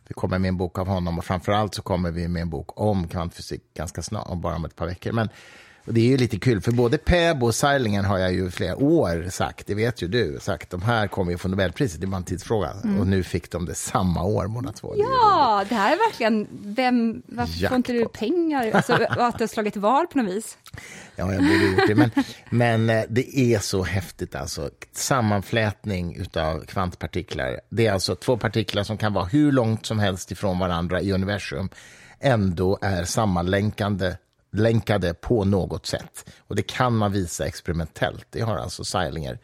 [0.07, 2.79] vi kommer med en bok av honom och framförallt så kommer vi med en bok
[2.79, 5.11] om kvantfysik ganska snart, om bara om ett par veckor.
[5.11, 5.29] Men
[5.85, 8.75] och det är ju lite kul, för både Peb och Seilingen har jag ju flera
[8.75, 12.17] år sagt, det vet ju du, sagt de här kommer ju få Nobelpriset, det var
[12.17, 12.69] en tidsfråga.
[12.99, 14.93] Och nu fick de det samma år båda två.
[14.93, 14.99] Det.
[14.99, 16.47] Ja, det här är verkligen...
[16.51, 18.19] Vem, varför får inte du Jackpot.
[18.19, 18.71] pengar?
[18.71, 20.57] Alltså, att du har slagit val på något vis.
[21.15, 21.95] Ja, jag borde gjort det.
[21.95, 22.11] Men,
[22.49, 24.35] men eh, det är så häftigt.
[24.35, 24.69] Alltså.
[24.91, 27.59] Sammanflätning av kvantpartiklar.
[27.69, 31.11] Det är alltså två partiklar som kan vara hur långt som helst ifrån varandra i
[31.11, 31.69] universum.
[32.19, 34.15] Ändå är sammanlänkande
[34.59, 36.29] länkade på något sätt.
[36.47, 38.27] Och det kan man visa experimentellt.
[38.29, 39.39] Det har alltså Seilinger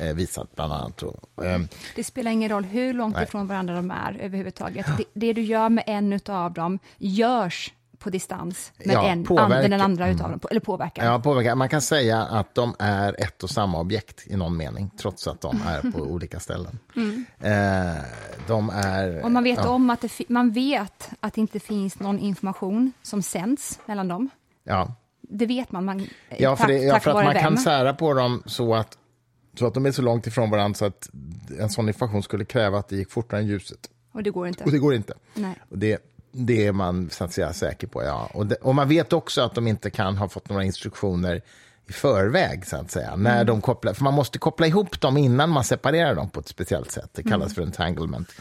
[0.00, 1.02] eh, visat bland annat.
[1.44, 3.24] Ehm, Det spelar ingen roll hur långt Nej.
[3.24, 4.86] ifrån varandra de är överhuvudtaget.
[4.98, 9.64] Det, det du gör med en av dem görs på distans med Ja, en, påverkar.
[9.64, 11.04] an, den andra utav dem, eller påverkar.
[11.04, 11.54] Ja, påverkar.
[11.54, 15.40] Man kan säga att de är ett och samma objekt i någon mening, trots att
[15.40, 16.78] de är på olika ställen.
[17.40, 18.04] Eh,
[18.46, 19.24] de är...
[19.24, 22.92] Och man vet ja, om att det, man vet att det inte finns någon information
[23.02, 24.30] som sänds mellan dem.
[24.66, 25.84] Ja, Det vet man.
[25.84, 26.06] man
[26.38, 27.56] ja för, det, ja, för att man kan vem?
[27.56, 28.98] sära på dem så att,
[29.58, 31.10] så att de är så långt ifrån varandra så att
[31.58, 33.90] en sån information skulle kräva att det gick fortare än ljuset.
[34.12, 34.64] Och det går inte.
[34.64, 35.14] Och det går inte.
[35.34, 35.54] Nej.
[35.70, 36.02] Och det,
[36.32, 38.02] det är man så att säga, säker på.
[38.02, 38.30] Ja.
[38.34, 41.42] Och, det, och man vet också att de inte kan ha fått några instruktioner
[41.88, 43.16] i förväg, så att säga.
[43.16, 46.48] När de kopplar, för man måste koppla ihop dem innan man separerar dem på ett
[46.48, 47.10] speciellt sätt.
[47.12, 48.32] Det kallas för entanglement.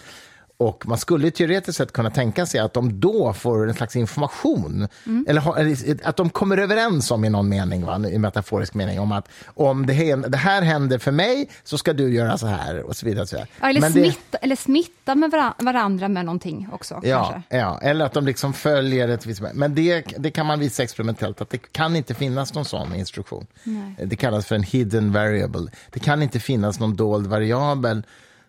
[0.58, 4.88] Och man skulle teoretiskt sett kunna tänka sig att de då får en slags information.
[5.28, 5.58] Eller, ha,
[6.04, 9.86] att de kommer överens om i någon mening, va, i metaforisk mening, om att om
[9.86, 13.28] det, det här händer för mig så ska du göra så här och så vidare.
[13.28, 13.48] Så vidare.
[13.62, 17.00] Ja, eller, Men det- smitta, eller smitta med varan- varandra med någonting också.
[17.04, 17.58] Ja, Kanske.
[17.58, 19.41] ja, eller att de liksom följer ett visst...
[19.54, 23.48] Men det, det kan man visa experimentellt, att det kan inte finnas någon sån instruktion.
[23.63, 23.96] Nej.
[24.08, 25.72] Det kallas för en hidden variable.
[25.89, 28.04] Det kan inte finnas någon dold variabel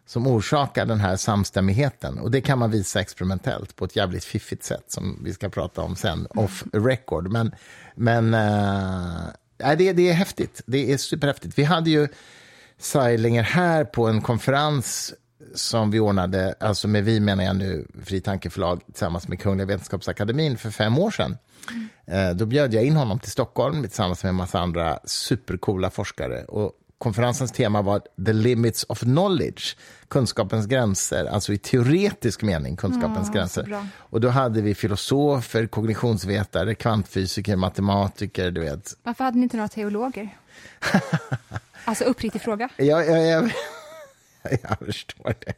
[0.07, 2.19] som orsakar den här samstämmigheten.
[2.19, 5.83] Och det kan man visa experimentellt på ett jävligt fiffigt sätt som vi ska prata
[5.83, 7.33] om sen, off record.
[7.33, 7.55] Men,
[7.95, 10.63] men äh, det, det är häftigt.
[10.67, 11.59] Det är superhäftigt.
[11.59, 12.09] Vi hade ju
[12.79, 15.15] Seilinger här på en konferens
[15.55, 20.57] som vi ordnade, alltså med vi menar jag nu Fri Tankeförlag tillsammans med Kungliga Vetenskapsakademin
[20.59, 21.37] för fem år sedan.
[22.07, 22.37] Mm.
[22.37, 26.45] Då bjöd jag in honom till Stockholm tillsammans med en massa andra supercoola forskare.
[26.45, 29.77] Och konferensens tema var The Limits of Knowledge,
[30.09, 33.87] kunskapens gränser, alltså i teoretisk mening kunskapens ja, gränser.
[33.97, 38.97] Och då hade vi filosofer, kognitionsvetare, kvantfysiker, matematiker, du vet.
[39.03, 40.37] Varför hade ni inte några teologer?
[41.85, 42.69] alltså uppriktig fråga.
[42.77, 43.49] Ja, ja, ja.
[44.63, 45.55] jag förstår det.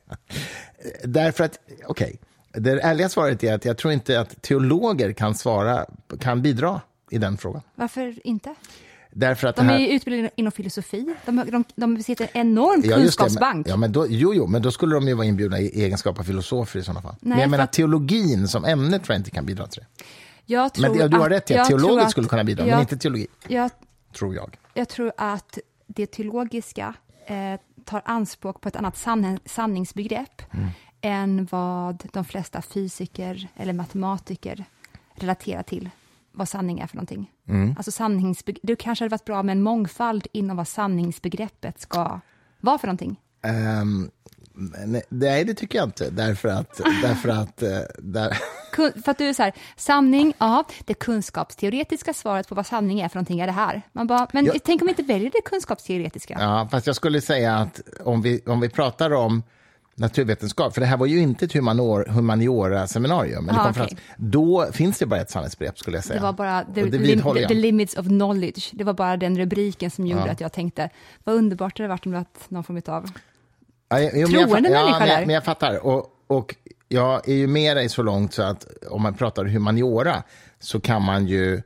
[1.05, 2.19] Därför att, okej,
[2.51, 2.63] okay.
[2.63, 5.87] det ärliga svaret är att jag tror inte att teologer kan svara,
[6.21, 7.63] kan bidra i den frågan.
[7.75, 8.55] Varför inte?
[9.19, 9.79] Därför att de här...
[9.79, 11.15] är utbildade inom filosofi.
[11.27, 13.67] De, de, de besitter en enorm ja, kunskapsbank.
[13.67, 16.19] Men, ja, men då, jo, jo, men då skulle de ju vara inbjudna i egenskap
[16.19, 17.15] av filosofer i sådana fall.
[17.21, 17.73] Nej, men jag menar, att...
[17.73, 20.05] teologin som ämne tror jag inte kan bidra till det.
[20.47, 22.81] Jag tror men du har rätt i att teologer att, skulle kunna bidra, jag, men
[22.81, 23.27] inte teologi.
[23.49, 23.71] Jag,
[24.13, 24.57] tror jag.
[24.75, 26.95] Jag tror att det teologiska
[27.27, 30.69] eh, tar anspråk på ett annat sann, sanningsbegrepp mm.
[31.01, 34.65] än vad de flesta fysiker eller matematiker
[35.15, 35.91] relaterar till
[36.39, 37.31] vad sanning är för någonting.
[37.49, 37.75] Mm.
[37.77, 42.21] Alltså sanningsbeg- det kanske hade varit bra med en mångfald inom vad sanningsbegreppet ska
[42.61, 43.21] vara för någonting.
[43.83, 44.11] Um,
[45.09, 46.77] nej, det tycker jag inte, därför att...
[47.03, 48.39] Därför att uh, där...
[48.77, 53.09] För att du är så här, sanning, ja, det kunskapsteoretiska svaret på vad sanning är
[53.09, 53.83] för någonting är det här.
[53.93, 54.63] Man bara, men jag...
[54.65, 56.37] tänk om vi inte väljer det kunskapsteoretiska?
[56.41, 59.43] Ja, fast jag skulle säga att om vi, om vi pratar om
[59.99, 63.71] naturvetenskap, för det här var ju inte ett humaniora-seminarium, eller ah.
[63.71, 63.89] Okay.
[64.17, 66.21] Då finns det bara ett sanningsbegrepp, skulle jag säga.
[66.21, 68.71] Det var bara the, lim the, limits of knowledge.
[68.73, 70.33] Det var bara den rubriken som gjorde ja.
[70.33, 70.91] att jag tänkte,
[71.25, 73.11] vad underbart det hade varit om det varit någon form av
[73.89, 75.27] ja, jo, troende människa ja, där.
[75.27, 75.87] Men jag fattar.
[75.87, 76.55] Och, och
[76.89, 80.23] jag är ju med dig så långt så att om man pratar humaniora
[80.61, 81.63] så kan man ju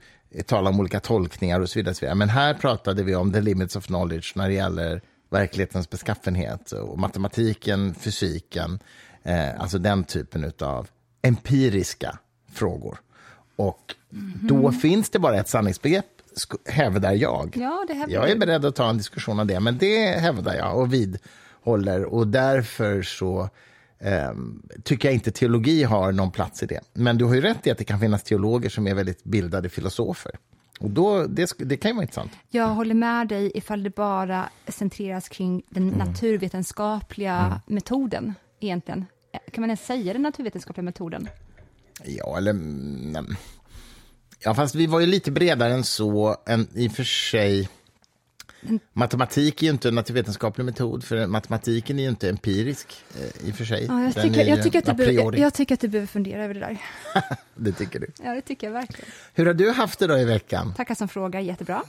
[0.46, 1.90] tala om olika tolkningar och så vidare.
[1.90, 2.14] Och så vidare.
[2.14, 6.98] Men här pratade vi om the limits of knowledge när det gäller verklighetens beskaffenhet och
[6.98, 8.78] matematiken, fysiken,
[9.22, 10.88] eh, alltså den typen av
[11.22, 12.18] empiriska
[12.52, 12.98] frågor.
[13.56, 14.48] Och mm -hmm.
[14.48, 16.06] då finns det bara ett sanningsbegrepp,
[16.66, 17.56] hävdar jag.
[17.60, 20.78] Ja, det jag är beredd att ta en diskussion om det, men det hävdar jag
[20.78, 22.04] och vidhåller.
[22.04, 23.48] Och därför så
[23.98, 24.32] eh,
[24.82, 26.80] tycker jag inte teologi har någon plats i det.
[26.92, 29.68] Men du har ju rätt i att det kan finnas teologer som är väldigt bildade
[29.68, 30.32] filosofer.
[30.82, 32.32] Och då, det, det, kan ju vara intressant.
[32.50, 35.98] Jag håller med dig ifall det bara centreras kring den mm.
[35.98, 37.58] naturvetenskapliga mm.
[37.66, 39.04] metoden, egentligen.
[39.52, 41.28] Kan man ens säga den naturvetenskapliga metoden?
[42.04, 42.50] Ja, eller...
[42.50, 43.26] Mm,
[44.44, 47.68] ja, fast vi var ju lite bredare än så, än i och för sig
[48.92, 53.52] Matematik är ju inte en naturvetenskaplig metod, för matematiken är ju inte empirisk eh, i
[53.52, 53.84] och för sig.
[53.84, 56.54] Ja, jag, tycker, jag, tycker att du behöver, jag tycker att du behöver fundera över
[56.54, 56.78] det där.
[57.54, 58.06] det tycker du?
[58.24, 59.10] Ja, det tycker jag verkligen.
[59.34, 60.74] Hur har du haft det då i veckan?
[60.76, 61.82] Tackar som frågar, jättebra.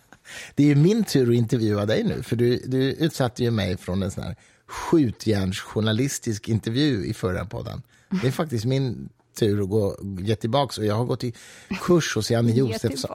[0.54, 3.76] det är ju min tur att intervjua dig nu, för du, du utsatte ju mig
[3.76, 4.36] från en sån här
[4.66, 7.82] skjutjärnsjournalistisk intervju i förra podden.
[8.22, 9.08] Det är faktiskt min
[9.38, 10.80] tur att gå, ge tillbaka.
[10.80, 11.32] Och jag har gått i
[11.80, 13.10] kurs hos Janne Josefsson.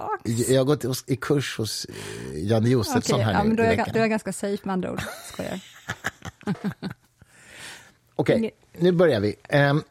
[0.48, 1.96] Jag har gått i kurs hos eh,
[2.44, 3.56] Janne Josefsson okay, här ja, nu.
[3.56, 5.02] Då är, då är ganska safe med andra ord.
[5.34, 5.60] Skojar.
[8.16, 9.36] Okej, okay, nu börjar vi.
[9.54, 9.84] Um,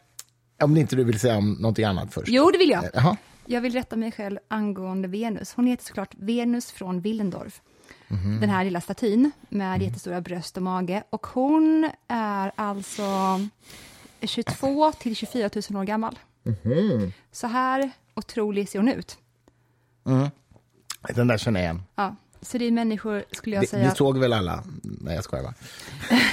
[0.63, 2.29] om inte du vill säga om någonting annat först.
[2.29, 2.85] Jo, det vill jag.
[2.85, 3.13] Uh
[3.47, 5.53] Jag vill rätta mig själv angående Venus.
[5.55, 7.61] Hon heter såklart Venus från Willendorf.
[8.11, 8.41] Mm -hmm.
[8.41, 9.83] Den här lilla statyn med mm.
[9.83, 11.03] jättestora bröst och mage.
[11.11, 13.03] Och hon är alltså
[14.23, 16.19] 22 till 24 000 år gammal.
[16.65, 17.13] Mm.
[17.33, 19.19] Så här otrolig ser hon ut.
[20.07, 20.29] Mm.
[21.15, 21.83] Den där känner jag igen.
[21.95, 23.89] Ja, så det är människor, skulle jag det, säga...
[23.89, 24.65] Det såg väl alla?
[24.83, 25.55] Nej, jag skojar bara.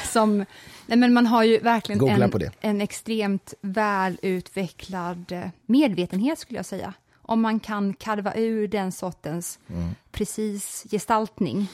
[0.11, 0.45] som,
[0.85, 6.93] nej men man har ju verkligen en, en extremt välutvecklad eh, medvetenhet, skulle jag säga.
[7.15, 9.89] Om man kan karva ur den sortens mm.
[10.11, 11.67] precis gestaltning,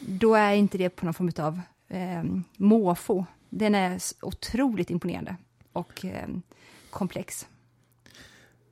[0.00, 2.24] då är inte det på någon form av eh,
[2.56, 3.26] måfå.
[3.56, 5.36] Den är otroligt imponerande
[5.72, 6.28] och eh,
[6.90, 7.46] komplex.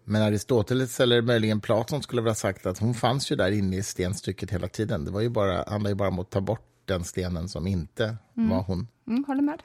[0.05, 3.77] Men Aristoteles eller möjligen Platon skulle väl ha sagt att hon fanns ju där inne
[3.77, 5.05] i stenstycket hela tiden.
[5.05, 8.17] Det var ju bara, handlade ju bara om att ta bort den stenen som inte
[8.37, 8.51] mm.
[8.51, 8.89] var hon.
[9.07, 9.63] Mm, håller med.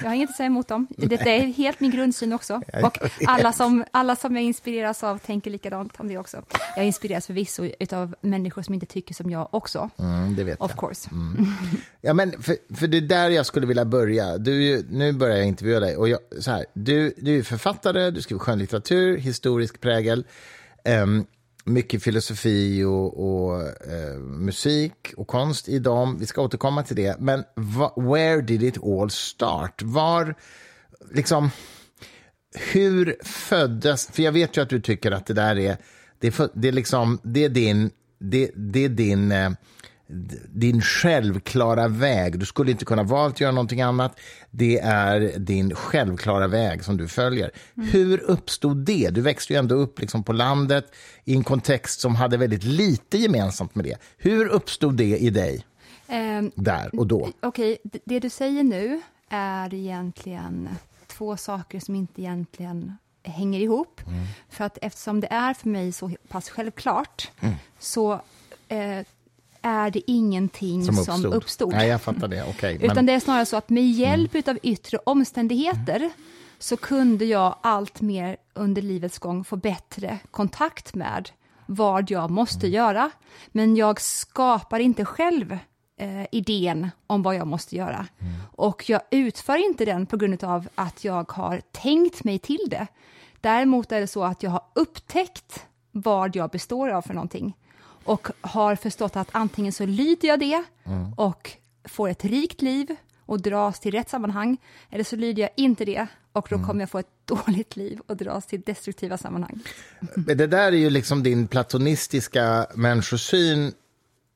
[0.00, 0.86] Jag har inget att säga emot dem.
[0.96, 2.60] Detta är helt min grundsyn också.
[2.82, 6.42] Och alla som, alla som jag inspireras av tänker likadant om det också.
[6.76, 9.90] Jag inspireras förvisso av människor som inte tycker som jag också.
[9.98, 10.80] Mm, det vet of jag.
[10.80, 11.10] course.
[11.12, 11.46] Mm.
[12.00, 14.38] Ja, men för, för det är där jag skulle vilja börja.
[14.38, 15.96] Du, nu börjar jag intervjua dig.
[15.96, 20.26] Och jag, så här, du, du är författare, du skriver skönlitteratur, historisk prägel.
[20.84, 21.26] Um,
[21.64, 26.18] mycket filosofi och, och eh, musik och konst i dem.
[26.18, 27.20] Vi ska återkomma till det.
[27.20, 29.82] Men va, where did it all start?
[29.82, 30.34] Var,
[31.10, 31.50] liksom,
[32.72, 34.06] hur föddes...
[34.06, 35.76] För jag vet ju att du tycker att det där är...
[36.18, 37.90] Det är, det är, liksom, det är din...
[38.18, 39.50] Det, det är din eh,
[40.48, 42.38] din självklara väg.
[42.38, 44.20] Du skulle inte kunna valt att göra någonting annat.
[44.50, 47.50] Det är din självklara väg som du följer.
[47.76, 47.88] Mm.
[47.88, 49.10] Hur uppstod det?
[49.10, 50.86] Du växte ju ändå upp liksom på landet
[51.24, 53.96] i en kontext som hade väldigt lite gemensamt med det.
[54.16, 55.64] Hur uppstod det i dig?
[56.08, 57.30] Um, där och då?
[57.40, 60.68] Okej, okay, det du säger nu är egentligen
[61.06, 64.00] två saker som inte egentligen hänger ihop.
[64.06, 64.26] Mm.
[64.48, 67.54] För att eftersom det är för mig så pass självklart mm.
[67.78, 68.20] så
[68.68, 69.06] eh,
[69.62, 71.20] är det ingenting som uppstod.
[71.20, 71.72] Som uppstod.
[71.72, 72.44] Nej, jag fattar det.
[72.44, 73.06] Okay, Utan men...
[73.06, 74.44] det är snarare så att med hjälp mm.
[74.46, 76.10] av yttre omständigheter mm.
[76.58, 81.30] så kunde jag allt mer under livets gång få bättre kontakt med
[81.66, 82.74] vad jag måste mm.
[82.74, 83.10] göra.
[83.48, 85.58] Men jag skapar inte själv
[85.98, 88.06] eh, idén om vad jag måste göra.
[88.18, 88.32] Mm.
[88.52, 92.86] Och jag utför inte den på grund av att jag har tänkt mig till det.
[93.40, 97.56] Däremot är det så att jag har upptäckt vad jag består av för någonting
[98.04, 101.12] och har förstått att antingen så lyder jag det mm.
[101.12, 101.50] och
[101.84, 104.56] får ett rikt liv och dras till rätt sammanhang,
[104.90, 106.66] eller så lyder jag inte det och då mm.
[106.66, 109.60] kommer jag få ett dåligt liv och dras till destruktiva sammanhang.
[110.14, 113.72] Men det där är ju liksom din platonistiska människosyn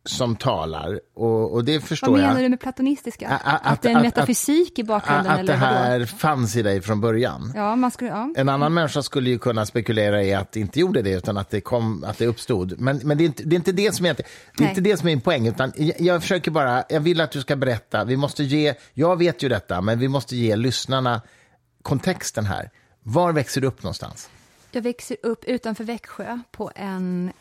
[0.06, 1.00] som talar.
[1.14, 2.44] Och, och det förstår Vad menar jag.
[2.44, 3.28] du med platonistiska?
[3.28, 5.26] Att, att, att det är en metafysik att, i bakgrunden?
[5.26, 6.06] Att, eller det här vadå?
[6.06, 7.52] fanns i dig från början.
[7.54, 8.32] Ja, man skulle, ja.
[8.36, 11.50] En annan människa skulle ju kunna spekulera i att det inte gjorde det, utan att
[11.50, 12.80] det, kom, att det uppstod.
[12.80, 14.16] Men, men det, är inte, det är inte det som är,
[14.56, 17.20] det är inte det som är min poäng, utan jag, jag försöker bara, jag vill
[17.20, 20.56] att du ska berätta, vi måste ge, jag vet ju detta, men vi måste ge
[20.56, 21.22] lyssnarna
[21.82, 22.70] kontexten här.
[23.02, 24.30] Var växer du upp någonstans?
[24.70, 27.32] Jag växer upp utanför Växjö på en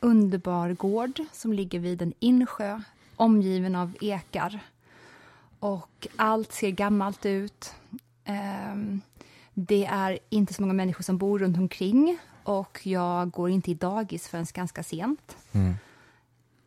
[0.00, 2.80] underbar gård som ligger vid en insjö
[3.16, 4.60] omgiven av ekar.
[5.60, 7.74] Och allt ser gammalt ut.
[8.24, 9.00] Ehm,
[9.54, 13.74] det är inte så många människor som bor runt omkring och jag går inte i
[13.74, 15.36] dagis förrän ganska sent.
[15.52, 15.74] Mm.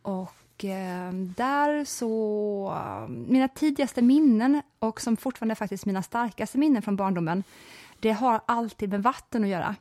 [0.02, 3.06] Och ehm, där så...
[3.08, 7.44] Mina tidigaste minnen, och som fortfarande är faktiskt mina starkaste minnen från barndomen,
[8.00, 9.76] det har alltid med vatten att göra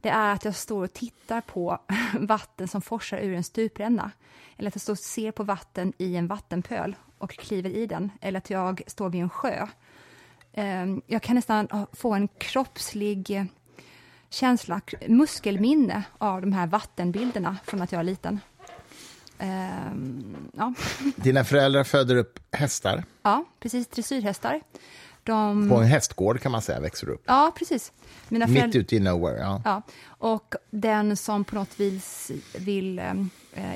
[0.00, 1.78] det är att jag står och tittar på
[2.18, 4.10] vatten som forsar ur en stupränna.
[4.56, 8.10] Eller att jag står och ser på vatten i en vattenpöl och kliver i den.
[8.20, 9.66] Eller att jag står vid en sjö.
[10.52, 13.44] Ehm, jag kan nästan få en kroppslig eh,
[14.30, 18.40] känsla, muskelminne av de här vattenbilderna från att jag är liten.
[19.38, 20.74] Ehm, ja.
[21.16, 23.04] Dina föräldrar föder upp hästar?
[23.22, 23.86] Ja, precis.
[23.86, 24.60] Dressyrhästar.
[25.22, 25.68] De...
[25.68, 27.22] På en hästgård kan man säga växer du upp?
[27.26, 27.92] Ja, precis.
[28.28, 29.62] Mina Mitt ute i nowhere, ja.
[29.64, 29.82] ja.
[30.06, 33.74] Och den som på något vis vill eh,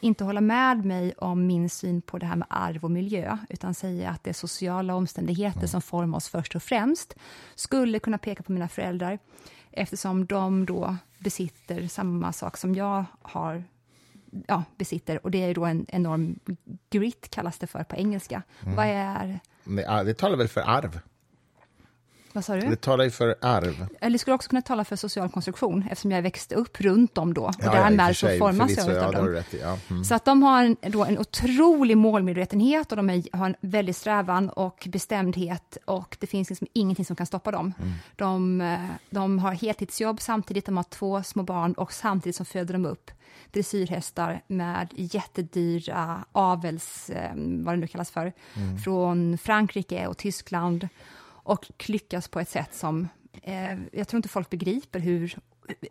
[0.00, 3.74] inte hålla med mig om min syn på det här med arv och miljö, utan
[3.74, 5.68] säga att det är sociala omständigheter mm.
[5.68, 7.14] som formar oss först och främst,
[7.54, 9.18] skulle kunna peka på mina föräldrar,
[9.70, 13.64] eftersom de då besitter samma sak som jag har
[14.46, 16.38] ja, besitter, och det är då en enorm
[16.90, 18.42] grit, kallas det för på engelska.
[18.62, 18.76] Mm.
[18.76, 19.40] Vad är
[20.04, 21.00] det talar väl för arv?
[22.36, 22.60] Vad sa du?
[22.60, 23.86] Det talar ju för arv.
[24.00, 27.42] Eller skulle också kunna tala för social konstruktion, eftersom jag växte upp runt dem då.
[27.42, 29.42] Och ja, därmed ja, formas jag utav dem.
[29.60, 30.04] Ja, mm.
[30.04, 33.94] Så att de har en, då en otrolig målmedvetenhet och de är, har en väldig
[33.94, 37.74] strävan och bestämdhet och det finns liksom ingenting som kan stoppa dem.
[37.78, 37.92] Mm.
[38.16, 42.72] De, eh, de har heltidsjobb samtidigt, de har två små barn och samtidigt som föder
[42.72, 43.10] de upp
[43.52, 48.78] dressyrhästar med jättedyra avels, eh, vad det nu kallas för, mm.
[48.78, 50.88] från Frankrike och Tyskland
[51.46, 53.08] och lyckas på ett sätt som
[53.42, 55.38] eh, jag tror inte folk begriper hur...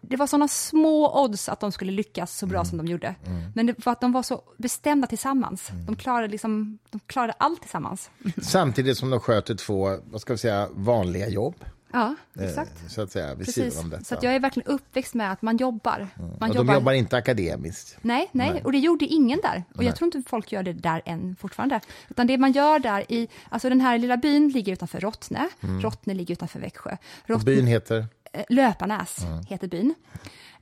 [0.02, 2.66] Det var såna små odds att de skulle lyckas så bra mm.
[2.66, 3.16] som de gjorde.
[3.26, 3.52] Mm.
[3.56, 5.70] Men det var att de var så bestämda tillsammans.
[5.70, 5.86] Mm.
[5.86, 8.10] De, klarade liksom, de klarade allt tillsammans.
[8.42, 11.56] Samtidigt som de sköter två, vad ska vi säga, vanliga jobb.
[11.92, 12.92] Ja, eh, exakt.
[12.92, 13.80] Så att säga, vid Precis.
[13.80, 14.04] om detta.
[14.04, 15.96] Så jag är verkligen uppväxt med att man jobbar.
[15.96, 16.32] Mm.
[16.40, 16.74] Man och jobbar...
[16.74, 17.98] de jobbar inte akademiskt?
[18.02, 19.64] Nej, nej, nej, och det gjorde ingen där.
[19.70, 19.86] Och nej.
[19.86, 21.80] jag tror inte folk gör det där än fortfarande.
[22.10, 25.50] Utan det man gör där i, alltså den här lilla byn ligger utanför Rottne.
[25.64, 25.82] Mm.
[25.82, 26.98] Rottne ligger utanför Växjö.
[27.26, 28.06] Rottne, och byn heter?
[28.34, 29.46] Eh, Löparnäs mm.
[29.46, 29.96] heter byn.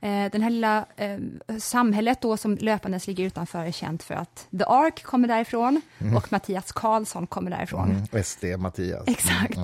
[0.00, 1.18] Eh, den här lilla eh,
[1.58, 6.16] samhället då som Löparnäs ligger utanför är känt för att The Ark kommer därifrån mm.
[6.16, 7.90] och Mattias Karlsson kommer därifrån.
[8.12, 8.24] Mm.
[8.24, 9.04] SD Mattias.
[9.06, 9.58] Exakt.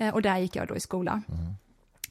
[0.00, 0.08] Mm.
[0.08, 1.22] Eh, och där gick jag då i skola.
[1.28, 1.54] Mm.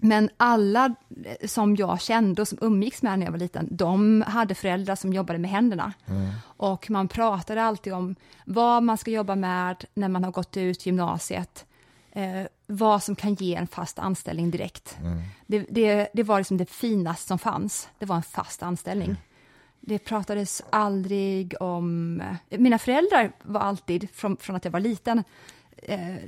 [0.02, 4.21] Men alla eh, som jag kände och som umgicks med när jag var liten, de
[4.28, 5.93] hade föräldrar som jobbade med händerna.
[6.06, 6.30] Mm.
[6.43, 10.86] Och man pratade alltid om vad man ska jobba med när man har gått ut
[10.86, 11.65] gymnasiet.
[12.12, 14.97] Eh, vad som kan ge en fast anställning direkt.
[15.47, 19.17] Det, det, det var liksom det finaste som fanns, det var en fast anställning.
[19.82, 22.23] Det pratades aldrig om...
[22.49, 25.23] Mina föräldrar var alltid, från, från att jag var liten, eh,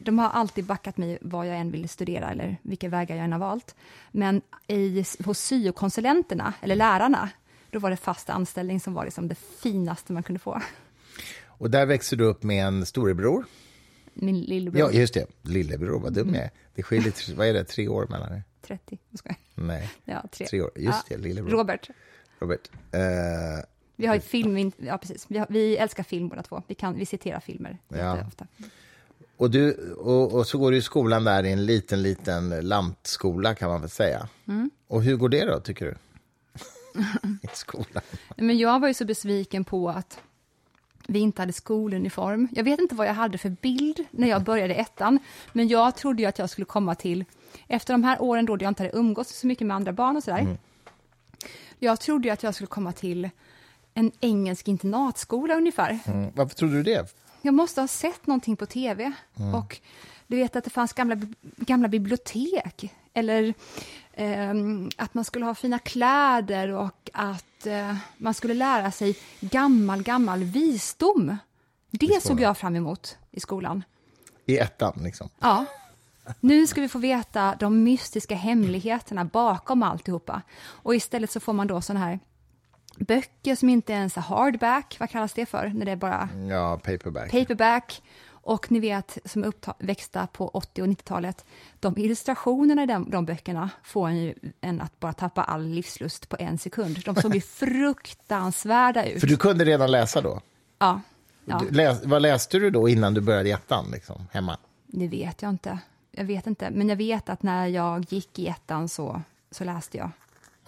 [0.01, 3.31] de har alltid backat mig vad jag än ville studera eller vilka vägar jag än
[3.31, 3.75] har valt.
[4.11, 7.29] Men i, hos syokonsulenterna, eller lärarna,
[7.71, 10.61] då var det fast anställning som var liksom det finaste man kunde få.
[11.45, 13.45] Och där växer du upp med en storebror.
[14.13, 15.25] Min lillebror, Ja, just det.
[15.41, 16.49] Lillebror, vad dum jag är.
[16.75, 18.43] Det skiljer, vad är det, tre år mellan er?
[18.61, 18.97] 30.
[19.23, 19.35] Jag.
[19.55, 20.45] Nej, Ja, tre.
[20.47, 20.71] tre år.
[20.75, 21.15] Just Ja.
[21.17, 21.51] det, lillebror.
[21.51, 21.89] Robert.
[22.39, 22.69] Robert.
[22.91, 22.99] Eh,
[23.95, 25.25] Vi har film, ja precis.
[25.27, 26.63] Vi, har, vi älskar film båda två.
[26.67, 28.25] Vi, kan, vi citerar filmer Ja.
[28.27, 28.47] ofta.
[29.41, 33.55] Och, du, och, och så går du i skolan där i en liten, liten lantskola
[33.55, 34.27] kan man väl säga.
[34.47, 34.71] Mm.
[34.87, 35.95] Och hur går det då, tycker du?
[37.41, 38.03] I skolan.
[38.37, 40.19] Men jag var ju så besviken på att
[41.07, 42.47] vi inte hade skoluniform.
[42.51, 45.19] Jag vet inte vad jag hade för bild när jag började ettan,
[45.53, 47.25] men jag trodde att jag skulle komma till,
[47.67, 50.23] efter de här åren då jag inte hade umgåtts så mycket med andra barn och
[50.23, 50.57] sådär,
[51.79, 53.29] jag trodde att jag skulle komma till
[53.93, 55.99] en engelsk internatskola ungefär.
[56.05, 56.31] Mm.
[56.35, 57.20] Varför trodde du det?
[57.41, 59.11] Jag måste ha sett någonting på tv.
[59.55, 59.79] Och
[60.27, 62.93] du vet att det fanns gamla, gamla bibliotek.
[63.13, 63.53] Eller
[64.13, 70.03] ehm, att man skulle ha fina kläder och att eh, man skulle lära sig gammal,
[70.03, 71.37] gammal visdom.
[71.91, 73.83] Det såg jag fram emot i skolan.
[74.45, 75.29] I ettan, liksom.
[75.39, 75.65] Ja.
[76.39, 80.41] Nu ska vi få veta de mystiska hemligheterna bakom alltihopa.
[80.61, 82.19] Och istället så får man då sådana här
[83.07, 85.71] böcker som inte ens är hardback, vad kallas det för?
[85.75, 87.31] När det är bara Ja, paperback.
[87.31, 88.01] paperback.
[88.43, 91.45] Och ni vet, som är uppväxta på 80 och 90-talet,
[91.79, 96.29] de illustrationerna i de, de böckerna får en ju en att bara tappa all livslust
[96.29, 97.01] på en sekund.
[97.05, 97.41] De såg ju
[98.11, 99.19] fruktansvärda ut.
[99.19, 100.41] För du kunde redan läsa då?
[100.79, 101.01] Ja,
[101.45, 104.57] ja, läs, vad läste du då innan du började i ettan, liksom, hemma?
[104.87, 105.79] det vet jag inte.
[106.11, 109.97] Jag vet inte, men jag vet att när jag gick i ettan så, så läste
[109.97, 110.09] jag.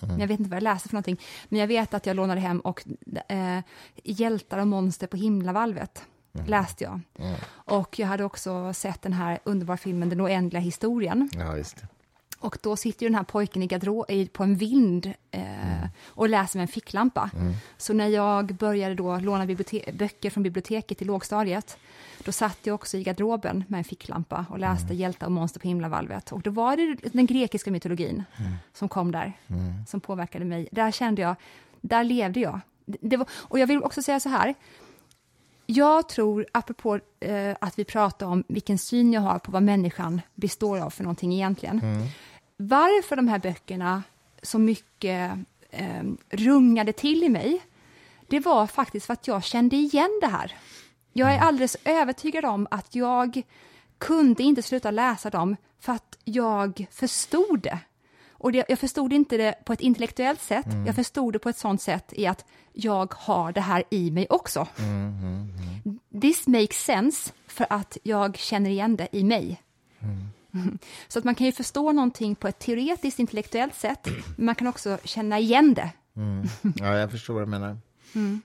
[0.02, 0.20] Mm.
[0.20, 2.60] Jag vet inte vad jag läste för någonting, men jag vet att jag lånade hem
[2.60, 2.84] och
[3.28, 3.60] eh,
[4.04, 6.48] Hjältar och monster på himlavalvet Mm.
[6.48, 7.00] läste jag.
[7.50, 11.30] Och jag hade också sett den här underbara filmen Den oändliga historien.
[11.34, 11.88] Ja, just det.
[12.44, 15.44] Och då sitter ju den här pojken i gadro- i, på en vind eh,
[16.06, 17.30] och läser med en ficklampa.
[17.78, 19.46] Så när jag började då låna
[19.94, 21.78] böcker från biblioteket i lågstadiet,
[22.24, 25.68] då satt jag också i garderoben med en ficklampa och läste Hjältar och monster på
[25.68, 26.32] himlavalvet.
[26.32, 28.24] Och då var det den grekiska mytologin
[28.74, 29.34] som kom där,
[29.88, 30.68] som påverkade mig.
[30.72, 31.36] Där kände jag,
[31.82, 32.60] där levde jag.
[32.86, 34.54] Det, var, och jag vill också säga så här,
[35.66, 40.22] jag tror, apropå eh, att vi pratar om vilken syn jag har på vad människan
[40.36, 41.82] består av för någonting egentligen.
[42.58, 44.04] Varför de här böckerna
[44.42, 45.32] så mycket
[45.70, 47.62] eh, rungade till i mig,
[48.28, 50.56] det var faktiskt för att jag kände igen det här.
[51.14, 53.42] Jag är alldeles övertygad om att jag
[53.98, 57.80] kunde inte sluta läsa dem för att jag förstod det.
[58.32, 61.58] Och det, jag förstod inte det på ett intellektuellt sätt, jag förstod det på ett
[61.58, 64.68] sånt sätt i att jag har det här i mig också.
[66.22, 69.62] This makes sense för att jag känner igen det i mig.
[71.08, 74.68] Så att man kan ju förstå någonting på ett teoretiskt intellektuellt sätt, men man kan
[74.68, 75.90] också känna igen det.
[76.76, 77.78] Ja, jag förstår vad du menar.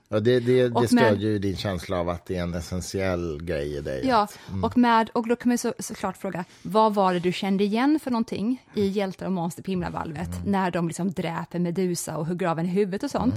[0.09, 3.39] Ja, det det, det med- stödjer ju din känsla av att det är en essentiell
[3.43, 4.07] grej i dig.
[4.07, 7.21] Ja, Att- och, med, och då kan man ju så, såklart fråga, vad var det
[7.21, 11.59] du kände igen för någonting i Hjältar och monster på himlavalvet, när de liksom dräper
[11.59, 13.35] Medusa och hugger av en huvudet och sånt?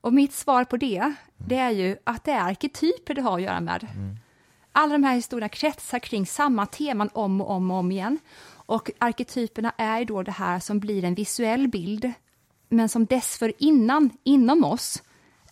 [0.00, 3.42] Och mitt svar på det, det är ju att det är arketyper det har att
[3.42, 3.86] göra med.
[4.72, 8.18] Alla de här historierna kretsar kring samma teman om och om och om igen.
[8.66, 12.12] Och arketyperna är då det här som blir en visuell bild,
[12.68, 15.02] men som dessförinnan, inom oss,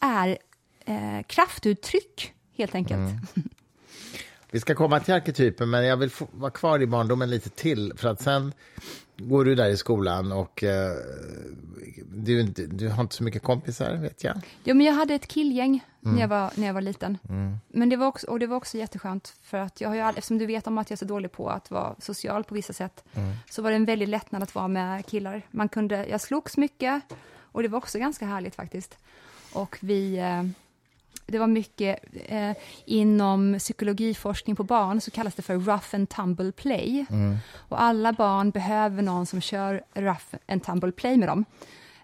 [0.00, 0.38] är
[0.84, 2.98] eh, kraftuttryck, helt enkelt.
[3.00, 3.48] Mm.
[4.50, 7.92] Vi ska komma till arketypen, men jag vill vara kvar i barndomen lite till.
[7.96, 8.52] För att sen
[9.20, 10.92] går du där i skolan och eh,
[12.12, 14.36] du, du har inte så mycket kompisar, vet jag.
[14.64, 17.18] Ja, men jag hade ett killgäng när, jag var, när jag var liten.
[17.68, 20.38] Men det var, också, och det var också jätteskönt, för att jag har ju, eftersom
[20.38, 23.04] du vet om att jag är så dålig på att vara social på vissa sätt,
[23.50, 25.42] så var det en väldig lättnad att vara med killar.
[25.50, 27.02] Man kunde, jag slogs mycket,
[27.52, 28.98] och det var också ganska härligt faktiskt.
[29.52, 30.18] Och vi...
[30.18, 30.42] Eh,
[31.26, 32.52] det var mycket eh,
[32.84, 37.06] inom psykologiforskning på barn så kallas det för rough and tumble play.
[37.54, 41.44] Och alla barn behöver någon som kör rough and tumble play med dem.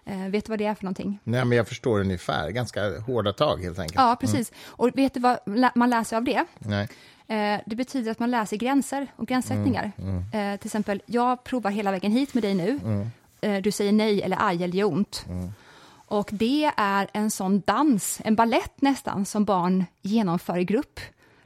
[0.05, 1.19] Eh, vet du vad det är för någonting?
[1.23, 2.49] Nej, men jag förstår ungefär.
[2.49, 3.95] Ganska hårda tag, helt enkelt.
[3.95, 4.51] Ja, precis.
[4.65, 5.39] Och vet du vad
[5.75, 6.45] man lär sig av det?
[6.59, 6.87] Nej.
[7.27, 9.91] Eh, det betyder att man lär sig gränser och gränssättningar.
[10.33, 12.79] Eh, till exempel, jag provar hela vägen hit med dig nu.
[13.41, 15.25] Eh, du säger nej eller aj eller gör ont.
[16.07, 20.99] Och det är en sån dans, en ballett nästan, som barn genomför i grupp.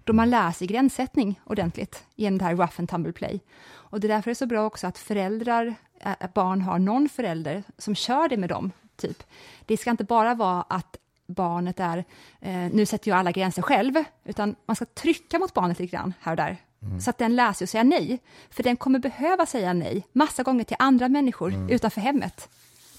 [0.03, 3.39] då man lär sig gränssättning ordentligt genom det här rough and tumble play.
[3.91, 7.09] Och det är därför det är så bra också att föräldrar, att barn har någon
[7.09, 9.23] förälder som kör det med dem, typ.
[9.65, 10.97] Det ska inte bara vara att
[11.27, 11.97] barnet är,
[12.39, 13.93] eh, nu sätter jag alla gränser själv,
[14.23, 17.01] utan man ska trycka mot barnet lite grann här och där, mm.
[17.01, 18.19] så att den lär sig att säga nej.
[18.49, 21.69] För den kommer behöva säga nej massa gånger till andra människor mm.
[21.69, 22.49] utanför hemmet.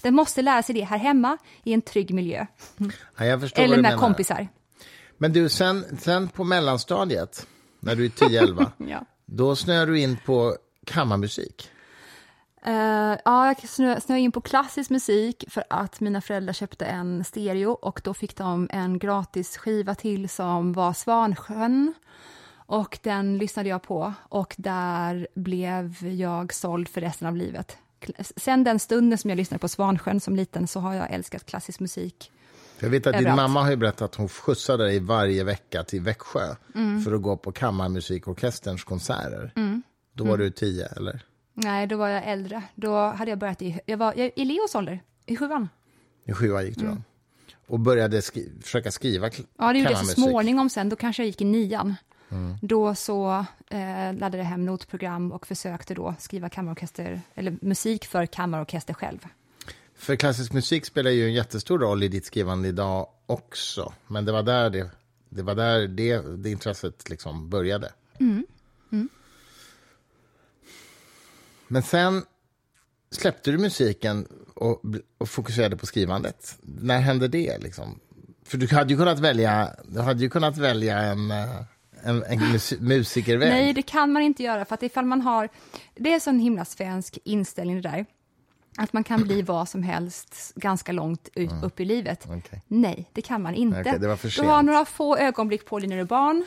[0.03, 2.45] Den måste lära sig det här hemma i en trygg miljö.
[3.17, 3.25] Ja,
[3.55, 4.47] Eller med kompisar.
[5.17, 7.47] Men du, sen, sen på mellanstadiet,
[7.79, 9.05] när du är 10-11, ja.
[9.25, 11.69] då snöar du in på kammarmusik.
[12.67, 12.73] Uh,
[13.25, 18.01] ja, jag snöade in på klassisk musik för att mina föräldrar köpte en stereo och
[18.03, 21.93] då fick de en gratis skiva till som var Svansjön.
[22.55, 27.77] Och den lyssnade jag på och där blev jag såld för resten av livet.
[28.19, 31.79] Sen den stunden som jag lyssnade på Svansjön som liten så har jag älskat klassisk
[31.79, 32.31] musik.
[32.79, 36.55] Jag vet att din mamma har berättat att hon skjutsade dig varje vecka till Växjö
[36.75, 37.01] mm.
[37.01, 39.53] för att gå på Kammarmusikorkesterns konserter.
[39.55, 39.83] Mm.
[40.13, 40.45] Då var mm.
[40.45, 41.21] du tio, eller?
[41.53, 42.63] Nej, då var jag äldre.
[42.75, 45.69] Då hade jag börjat i, jag var, jag, i Leos ålder, i sjuan.
[46.25, 46.95] I sjuan gick du mm.
[46.95, 47.01] då?
[47.73, 50.89] Och började skri försöka skriva Ja, det gjorde jag så småningom sen.
[50.89, 51.95] Då kanske jag gick i nian.
[52.33, 52.57] Mm.
[52.61, 58.25] Då så eh, laddade jag hem notprogram och försökte då skriva kammarorkester, eller musik för
[58.25, 59.27] kammarorkester själv.
[59.95, 63.93] För klassisk musik spelar ju en jättestor roll i ditt skrivande idag också.
[64.07, 64.89] Men det var där det,
[65.29, 67.91] det, var där det, det intresset liksom började.
[68.19, 68.45] Mm.
[68.91, 69.09] Mm.
[71.67, 72.25] Men sen
[73.11, 74.83] släppte du musiken och,
[75.17, 76.57] och fokuserade på skrivandet.
[76.61, 77.57] När hände det?
[77.57, 77.99] Liksom?
[78.45, 81.61] För du hade ju kunnat välja, du hade ju kunnat välja en, eh,
[82.03, 83.49] en, en mus musikerväg.
[83.49, 84.65] Nej, det kan man inte göra.
[84.65, 85.49] För att ifall man har,
[85.95, 88.05] det är en sån himla svensk inställning det där.
[88.77, 91.63] Att man kan bli vad som helst ganska långt ut, mm.
[91.63, 92.25] upp i livet.
[92.25, 92.59] Okay.
[92.67, 93.79] Nej, det kan man inte.
[93.79, 93.97] Okay.
[94.37, 96.45] Du har några få ögonblick på dig när du är barn.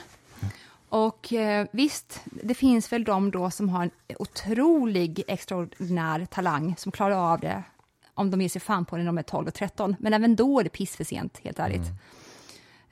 [0.89, 6.93] Och eh, visst, det finns väl de då som har en otrolig extraordinär talang som
[6.93, 7.63] klarar av det
[8.15, 9.97] om de ger sig fan på det när de är 12 och 13.
[9.99, 11.77] Men även då är det piss för sent, helt ärligt.
[11.77, 11.97] Mm.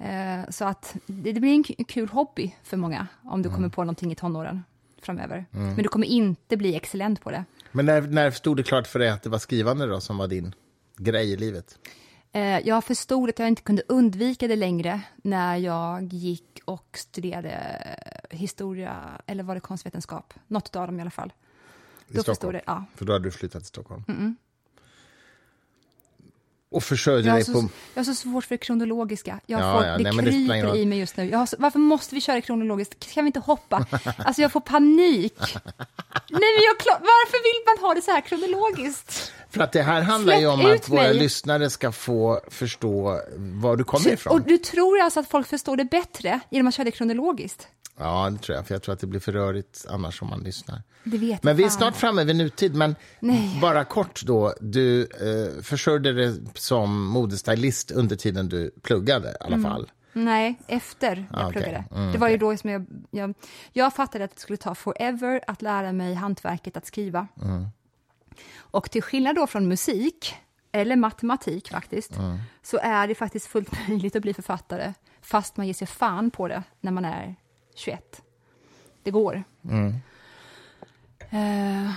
[0.05, 3.57] Eh, så att det, blir en kul hobby för många om du mm.
[3.57, 4.65] kommer på någonting i tonåren
[5.03, 5.47] framöver.
[5.53, 5.67] Mm.
[5.67, 7.45] Men du kommer inte bli excellent på det.
[7.73, 10.29] Men när, när stod det klart för dig att det var skrivande då som var
[10.29, 10.55] din
[10.97, 11.79] grej i livet?
[12.33, 17.59] Eh, jag förstod att jag inte kunde undvika det längre när jag gick och studerade
[18.31, 18.97] historia,
[19.27, 20.35] eller var det konstvetenskap?
[20.47, 21.33] Något av dem i alla fall.
[22.09, 22.53] I då Stockholm?
[22.53, 22.85] Det, ja.
[22.95, 24.03] För då hade du flyttat till Stockholm?
[24.09, 24.35] -mm.
[26.75, 27.69] Och försörjde dig på...
[27.95, 29.41] Jag har så svårt för det kronologiska.
[29.47, 31.31] Jag ja, får, ja, det nej, kryper det i mig just nu.
[31.31, 33.15] Så, varför måste vi köra kronologiskt?
[33.15, 33.87] Kan vi inte hoppa?
[34.19, 35.39] Alltså jag får panik.
[35.39, 39.33] nej, men jag, varför vill man ha det så här kronologiskt?
[39.51, 41.15] För att det här handlar Släpp ju om att våra mig.
[41.15, 44.33] lyssnare ska få förstå var du kommer ifrån.
[44.33, 47.69] Och du tror alltså att folk förstår det bättre genom att köra det kronologiskt?
[47.97, 48.67] Ja, det tror jag.
[48.67, 50.83] För jag tror att det blir för rörigt annars om man lyssnar.
[51.05, 52.75] Det vet men vi är snart framme vid nutid.
[52.75, 53.59] Men Nej.
[53.61, 54.55] bara kort då.
[54.61, 59.71] Du eh, försörjde dig som modestylist under tiden du pluggade i alla mm.
[59.71, 59.91] fall.
[60.13, 61.53] Nej, efter jag okay.
[61.53, 61.85] pluggade.
[61.95, 63.35] Mm, det var ju då som jag, jag,
[63.73, 67.27] jag fattade att det skulle ta forever att lära mig hantverket att skriva.
[67.43, 67.67] Mm.
[68.57, 70.35] Och till skillnad då från musik,
[70.73, 72.39] eller matematik faktiskt, mm.
[72.63, 76.49] så är det faktiskt fullt möjligt att bli författare, fast man ger sig fan på
[76.49, 77.37] det när man är
[77.75, 78.23] 21.
[79.03, 79.45] Det går.
[79.65, 79.95] Mm.
[81.33, 81.93] Uh,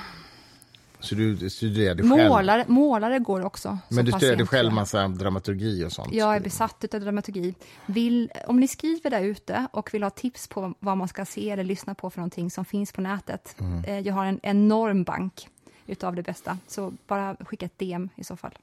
[1.00, 2.70] så du studerade målare, själv?
[2.70, 3.78] Målare går också.
[3.90, 6.14] Men du studerade själv massa dramaturgi och sånt?
[6.14, 7.56] Jag är besatt av dramaturgi.
[7.86, 11.50] Vill, om ni skriver där ute och vill ha tips på vad man ska se
[11.50, 13.56] eller lyssna på för någonting som finns på nätet.
[13.60, 13.84] Mm.
[13.84, 15.50] Eh, jag har en enorm bank
[15.88, 16.58] utav det bästa.
[16.68, 18.58] Så bara skicka ett DM i så fall.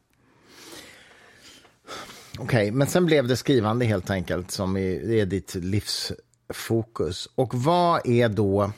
[2.39, 5.55] Okej, okay, men sen blev det skrivande helt enkelt som är, är ditt
[6.49, 7.29] fokus.
[7.35, 8.73] Och vad är då...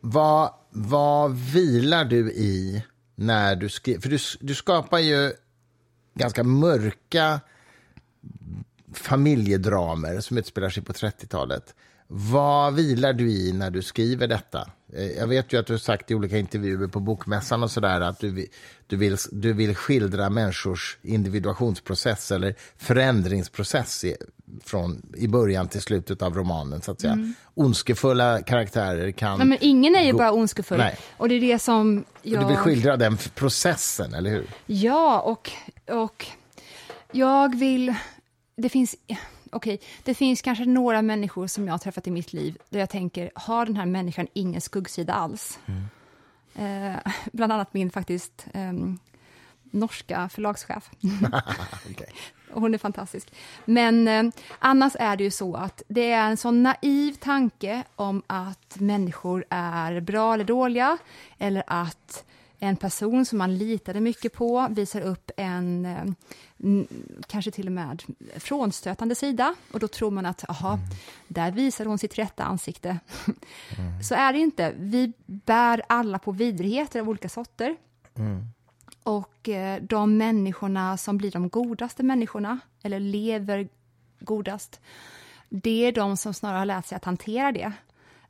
[0.00, 2.84] Vad, vad vilar du i
[3.14, 4.00] när du skriver?
[4.00, 5.32] För du, du skapar ju
[6.14, 7.40] ganska mörka
[8.92, 11.74] familjedramer som utspelar sig på 30-talet.
[12.06, 14.70] Vad vilar du i när du skriver detta?
[14.96, 18.00] Eh, jag vet ju att du har sagt i olika intervjuer på Bokmässan och sådär
[18.00, 18.46] att du,
[18.86, 24.16] du, vill, du vill skildra människors individuationsprocess eller förändringsprocess i,
[24.64, 26.82] från i början till slutet av romanen.
[26.82, 27.12] så att säga.
[27.12, 27.34] Mm.
[27.54, 29.38] Ondskefulla karaktärer kan...
[29.38, 30.18] Nej, men ingen är ju gå...
[30.18, 30.78] bara ondskefull.
[30.78, 30.96] Nej.
[31.16, 32.42] Och det är det som jag...
[32.42, 34.46] du vill skildra den processen, eller hur?
[34.66, 35.50] Ja, och,
[35.94, 36.26] och
[37.12, 37.94] jag vill...
[38.56, 38.96] Det finns
[39.50, 42.80] okej, okay, det finns kanske några människor som jag har träffat i mitt liv där
[42.80, 45.58] jag tänker, har den här människan ingen skuggsida alls?
[45.66, 45.84] Mm.
[46.54, 48.72] Eh, bland annat min faktiskt eh,
[49.70, 50.90] norska förlagschef.
[51.90, 52.06] okay.
[52.52, 53.32] hon är fantastisk.
[53.64, 54.22] Men eh,
[54.58, 59.44] annars är det ju så att det är en sån naiv tanke om att människor
[59.50, 60.98] är bra eller dåliga,
[61.38, 62.24] eller att
[62.60, 66.04] en person som man litade mycket på visar upp en eh,
[67.26, 68.02] kanske till och med
[68.36, 70.86] frånstötande sida och då tror man att aha, mm.
[71.28, 72.98] där visar hon sitt rätta ansikte.
[73.78, 74.02] Mm.
[74.02, 74.74] Så är det inte.
[74.76, 77.76] Vi bär alla på vidrigheter av olika sorter.
[78.14, 78.44] Mm.
[79.02, 83.68] Och eh, de människorna som blir de godaste människorna, eller lever
[84.20, 84.80] godast,
[85.48, 87.72] det är de som snarare har lärt sig att hantera det.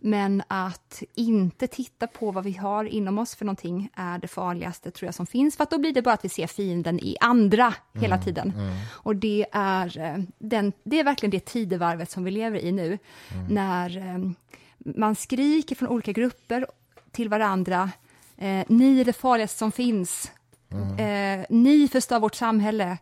[0.03, 4.91] Men att inte titta på vad vi har inom oss för någonting är det farligaste
[4.91, 7.75] tror jag som finns, för då blir det bara att vi ser fienden i andra
[7.95, 8.53] hela mm, tiden.
[8.57, 8.73] Mm.
[8.89, 12.87] Och det är, eh, den, det är verkligen det tidevarvet som vi lever i nu,
[12.87, 13.47] mm.
[13.49, 14.31] när eh,
[14.79, 16.67] man skriker från olika grupper
[17.11, 17.91] till varandra,
[18.37, 20.33] eh, ni är det farligaste som finns,
[20.73, 21.41] mm.
[21.41, 22.99] eh, ni förstör vårt samhälle,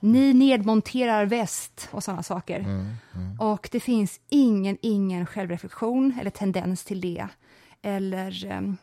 [0.00, 2.60] ni nedmonterar väst och sådana saker.
[2.60, 3.40] Mm, mm.
[3.40, 7.28] Och det finns ingen, ingen självreflektion eller tendens till det.
[7.82, 8.76] Eller um,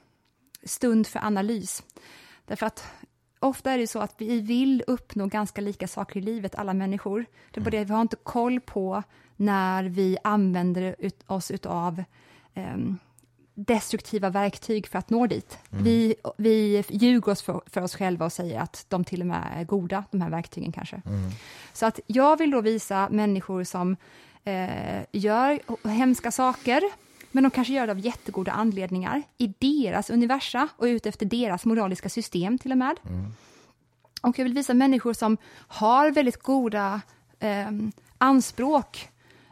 [0.64, 1.84] stund för analys.
[2.46, 2.84] Därför att
[3.40, 7.26] ofta är det så att vi vill uppnå ganska lika saker i livet, alla människor.
[7.52, 9.04] Det är bara det vi har inte koll på
[9.36, 10.96] när vi använder
[11.28, 12.04] oss av
[12.56, 12.98] um,
[13.56, 15.58] destruktiva verktyg för att nå dit.
[15.72, 15.84] Mm.
[15.84, 19.48] Vi, vi ljuger oss för, för, oss själva och säger att de till och med
[19.56, 21.02] är goda, de här verktygen kanske.
[21.06, 21.32] Mm.
[21.74, 23.96] Så att jag vill då visa människor som
[24.44, 26.84] eh, gör hemska saker,
[27.32, 31.66] men de kanske gör det av jättegoda anledningar, i deras universa och ute efter deras
[31.66, 32.96] moraliska system till och med.
[33.10, 33.34] Mm.
[34.22, 35.38] Och jag vill visa människor som
[35.68, 37.02] har väldigt goda
[37.40, 37.72] eh,
[38.18, 39.10] anspråk,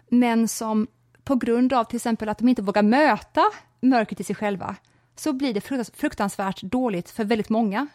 [0.09, 0.87] men som
[1.23, 3.43] på grund av till exempel att de inte vågar möta
[3.79, 4.75] mörkret i sig själva,
[5.15, 5.61] så blir det
[5.95, 7.87] fruktansvärt dåligt för väldigt många.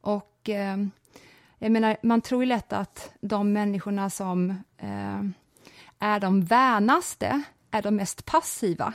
[0.00, 0.76] Och eh,
[1.58, 5.22] jag menar, man tror ju lätt att de människorna som eh,
[5.98, 8.94] är de värnaste är de mest passiva.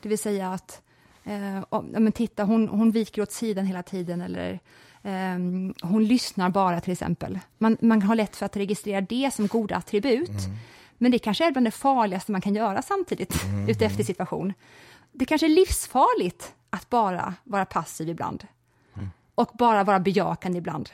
[0.00, 0.82] Det vill säga att,
[1.24, 4.60] eh, om, titta, hon, hon viker åt sidan hela tiden, eller
[5.02, 5.38] eh,
[5.82, 7.38] hon lyssnar bara, till exempel.
[7.58, 10.28] Man, man har lätt för att registrera det som goda attribut.
[10.28, 10.56] Mm.
[11.04, 13.68] Men det kanske är bland det farligaste man kan göra samtidigt, mm.
[13.68, 14.52] utefter situation
[15.14, 18.46] det kanske är livsfarligt att bara vara passiv ibland
[18.94, 19.08] mm.
[19.34, 20.90] och bara vara bejakande ibland.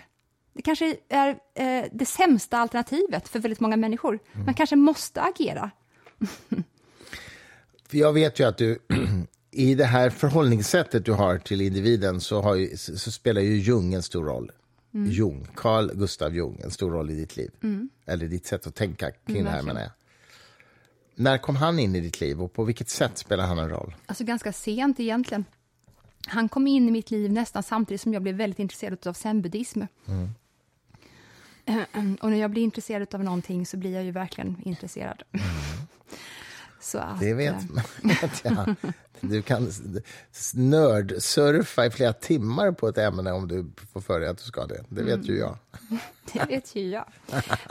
[0.53, 4.19] Det kanske är eh, det sämsta alternativet för väldigt många människor.
[4.33, 4.45] Mm.
[4.45, 5.71] Man kanske måste agera.
[7.89, 8.79] för jag vet ju att du
[9.51, 14.03] i det här förhållningssättet du har till individen så, ju, så spelar ju Jung en
[14.03, 14.53] stor roll.
[14.95, 15.11] Mm.
[15.11, 17.51] Jung, Carl Gustav Jung, en stor roll i ditt liv.
[17.63, 17.89] Mm.
[18.07, 19.91] Eller ditt sätt att tänka kring mm, det här menar jag.
[21.21, 23.95] När kom han in i ditt liv och på vilket sätt spelar han en roll?
[24.07, 25.45] Alltså ganska sent egentligen.
[26.27, 29.83] Han kom in i mitt liv nästan samtidigt som jag blev väldigt intresserad av zenbuddism.
[30.07, 30.29] Mm.
[32.21, 35.23] Och när jag blir intresserad av någonting så blir jag ju verkligen intresserad.
[35.33, 35.47] Mm.
[36.95, 37.83] Att, det vet, eh,
[38.23, 38.75] vet jag.
[39.21, 39.71] Du kan
[40.55, 44.67] nördsurfa i flera timmar på ett ämne om du får för dig att du ska
[44.67, 44.85] det.
[44.89, 45.27] Det vet mm.
[45.27, 45.57] ju jag.
[46.33, 47.05] Det vet ju jag.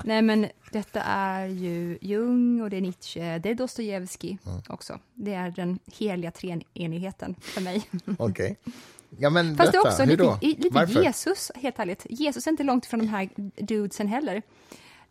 [0.03, 4.61] Nej, men detta är ju Jung och det är Nietzsche, det är Dostojevskij mm.
[4.67, 4.99] också.
[5.13, 7.89] Det är den heliga treenigheten för mig.
[8.17, 8.57] Okej.
[8.61, 8.73] Okay.
[9.17, 12.05] Ja, men Fast berätta, det är också lite, lite Jesus, helt ärligt.
[12.09, 14.41] Jesus är inte långt ifrån de här dudesen heller.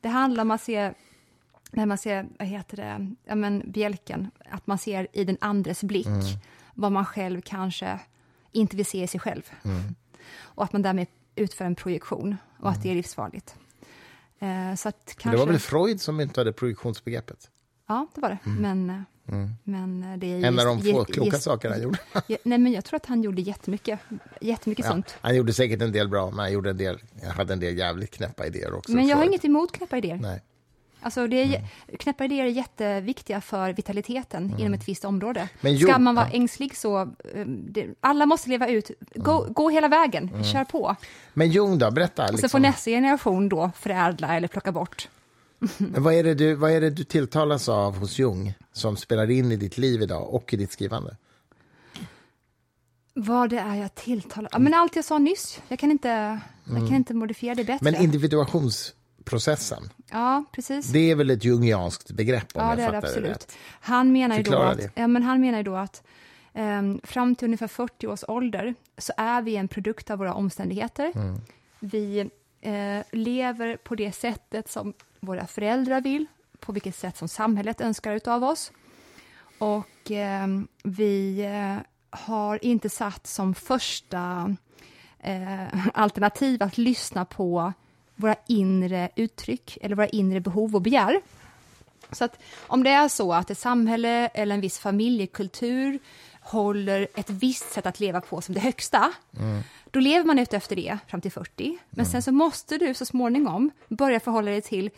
[0.01, 0.93] Det handlar om att se
[1.71, 5.83] när man ser, vad heter det, ja men bjälken, att man ser i den andres
[5.83, 6.25] blick mm.
[6.75, 8.01] vad man själv kanske
[8.53, 9.43] inte vill se i sig själv.
[9.65, 9.95] Mm.
[10.41, 12.73] Och att man därmed utför en projektion och mm.
[12.73, 13.55] att det är livsfarligt.
[14.39, 15.31] Eh, så att kanske...
[15.31, 17.51] Det var väl Freud som myntade projektionsbegreppet?
[17.89, 18.39] Ja, det var det.
[18.47, 18.63] Mm.
[18.63, 19.51] Men, eh, mm.
[19.65, 21.99] men det är en av de få kloka saker han gjorde.
[22.43, 24.01] nej, men jag tror att han gjorde jättemycket,
[24.41, 25.17] jättemycket ja, sånt.
[25.21, 26.99] Han gjorde säkert en del bra, men han gjorde en del,
[27.37, 28.93] hade en del jävligt knäppa idéer också.
[28.93, 30.17] Men jag har inget emot knäppa idéer.
[30.17, 30.43] Nej.
[31.01, 31.63] Alltså det är, mm.
[31.99, 34.61] Knäppa idéer är jätteviktiga för vitaliteten mm.
[34.61, 35.49] inom ett visst område.
[35.61, 36.35] Men jo, Ska man vara ja.
[36.35, 39.53] ängslig så, eh, det, alla måste leva ut, gå, mm.
[39.53, 40.45] gå hela vägen, mm.
[40.45, 40.97] kör på.
[41.35, 42.23] Men Jung då, berätta.
[42.23, 42.39] Liksom.
[42.39, 45.09] Så får nästa generation då förädla eller plocka bort.
[45.79, 49.31] Men vad, är det du, vad är det du tilltalas av hos Jung som spelar
[49.31, 51.17] in i ditt liv idag och i ditt skrivande?
[53.15, 54.51] Vad det är jag tilltalar...
[54.53, 55.61] Ja, men allt jag sa nyss.
[55.69, 56.09] Jag kan inte,
[56.65, 56.95] jag kan mm.
[56.95, 57.85] inte modifiera det bättre.
[57.85, 58.95] Men individuations
[59.29, 59.91] processen.
[60.11, 60.87] Ja, precis.
[60.87, 63.31] Det är väl ett jungianskt begrepp om ja, jag det fattar det absolut.
[63.31, 63.57] rätt.
[63.81, 66.03] Han menar ju då att, ja, men han menar då att
[66.55, 71.13] um, fram till ungefär 40 års ålder så är vi en produkt av våra omständigheter.
[71.15, 71.41] Mm.
[71.81, 72.31] Vi
[72.67, 76.27] uh, lever på det sättet som våra föräldrar vill,
[76.61, 78.73] på vilket sätt som samhället önskar av oss.
[79.59, 84.57] Och uh, vi uh, har inte satt som första
[85.19, 87.73] eh, alternativ att lyssna på
[88.19, 91.21] våra inre uttryck eller våra inre behov och begär.
[92.13, 95.99] Så att om det är så att ett samhälle eller en viss familjekultur
[96.41, 99.63] håller ett visst sätt att leva på som det högsta, mm.
[99.91, 101.79] då lever man efter det fram till 40.
[101.91, 102.13] Men mm.
[102.13, 104.91] sen så måste du så småningom börja förhålla dig till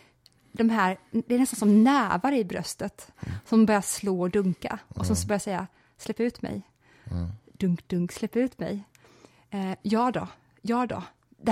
[0.52, 3.34] de här, det är nästan som nävar i bröstet, mm.
[3.46, 5.66] som börjar slå och dunka och som börjar säga
[5.98, 6.62] släpp ut mig.
[7.52, 8.84] Dunk, dunk, släpp ut mig.
[9.50, 10.28] Eh, ja då,
[10.62, 11.02] ja då.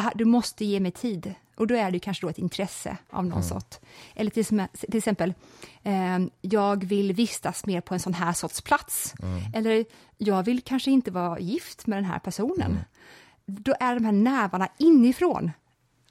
[0.00, 1.34] Här, du måste ge mig tid.
[1.58, 3.48] Och då är det kanske då ett intresse av någon mm.
[3.48, 3.74] sort.
[4.14, 5.34] Eller till, till exempel,
[5.82, 9.14] eh, jag vill vistas mer på en sån här sorts plats.
[9.22, 9.42] Mm.
[9.54, 9.84] Eller
[10.18, 12.70] jag vill kanske inte vara gift med den här personen.
[12.70, 12.82] Mm.
[13.46, 15.50] Då är de här nävarna inifrån.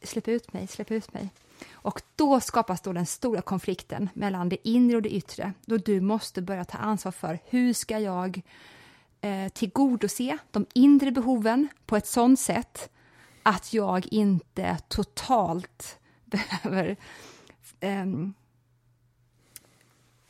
[0.03, 1.29] Släpp ut mig, släpp ut mig.
[1.71, 6.01] Och då skapas då den stora konflikten mellan det inre och det yttre, då du
[6.01, 8.41] måste börja ta ansvar för hur ska jag
[9.21, 12.89] eh, tillgodose de inre behoven på ett sådant sätt
[13.47, 16.97] att jag inte totalt behöver
[17.79, 18.05] eh,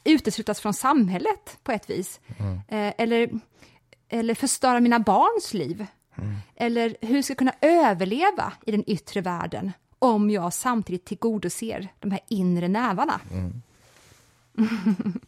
[0.03, 2.19] uteslutas från samhället på ett vis.
[2.37, 2.53] Mm.
[2.67, 3.39] Eh, eller,
[4.09, 5.85] eller förstöra mina barns liv.
[6.15, 6.35] Mm.
[6.55, 12.11] Eller hur ska jag kunna överleva i den yttre världen om jag samtidigt tillgodoser de
[12.11, 13.21] här inre nävarna.
[13.31, 13.61] Mm.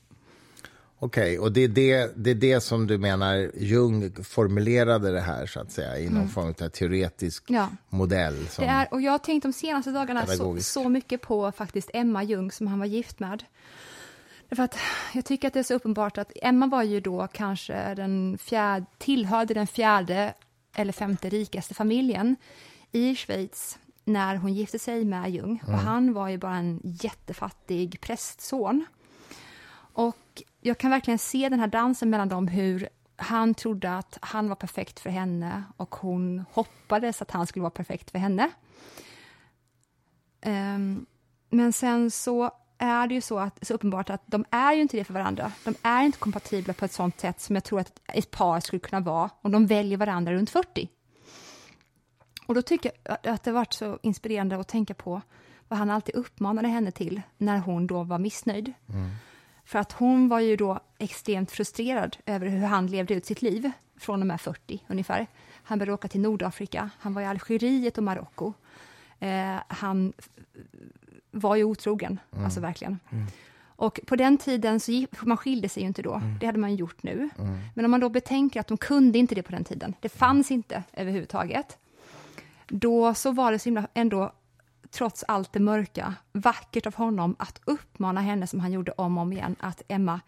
[1.01, 5.21] Okej, okay, och det är det, det är det som du menar Jung formulerade det
[5.21, 6.29] här så att säga i någon mm.
[6.29, 7.69] form av teoretisk ja.
[7.89, 8.47] modell?
[8.57, 12.23] Det är, och jag har tänkt de senaste dagarna så, så, mycket på faktiskt Emma
[12.23, 13.43] Jung som han var gift med.
[14.51, 14.77] För att
[15.13, 18.85] jag tycker att det är så uppenbart att Emma var ju då kanske den fjärde,
[18.97, 20.33] tillhörde den fjärde
[20.75, 22.35] eller femte rikaste familjen
[22.91, 25.63] i Schweiz när hon gifte sig med Jung.
[25.63, 25.75] Mm.
[25.75, 28.85] Och han var ju bara en jättefattig prästson.
[29.93, 30.15] Och
[30.61, 34.55] jag kan verkligen se den här dansen mellan dem, hur han trodde att han var
[34.55, 38.49] perfekt för henne och hon hoppades att han skulle vara perfekt för henne.
[40.45, 41.05] Um,
[41.49, 44.97] men sen så är det ju så, att, så uppenbart att de är ju inte
[44.97, 45.51] det för varandra.
[45.65, 48.79] De är inte kompatibla på ett sånt sätt som jag tror att ett par skulle
[48.79, 50.89] kunna vara om de väljer varandra runt 40.
[52.45, 55.21] Och då tycker jag att det varit så inspirerande att tänka på
[55.67, 58.73] vad han alltid uppmanade henne till när hon då var missnöjd.
[58.89, 59.09] Mm.
[59.69, 63.71] För att hon var ju då extremt frustrerad över hur han levde ut sitt liv
[63.97, 65.27] från och med 40 ungefär.
[65.63, 68.53] Han började åka till Nordafrika, han var i Algeriet och Marocko.
[69.19, 70.13] Eh, han
[71.31, 72.45] var ju otrogen, mm.
[72.45, 72.99] alltså verkligen.
[73.09, 73.25] Mm.
[73.65, 76.37] Och på den tiden så gick, man skilde sig ju inte då, mm.
[76.39, 77.29] det hade man gjort nu.
[77.37, 77.57] Mm.
[77.75, 80.51] Men om man då betänker att de kunde inte det på den tiden, det fanns
[80.51, 81.77] inte överhuvudtaget.
[82.67, 84.31] Då så var det så himla ändå
[84.91, 89.21] trots allt det mörka, vackert av honom att uppmana henne som han gjorde om och
[89.21, 90.19] om igen att Emma,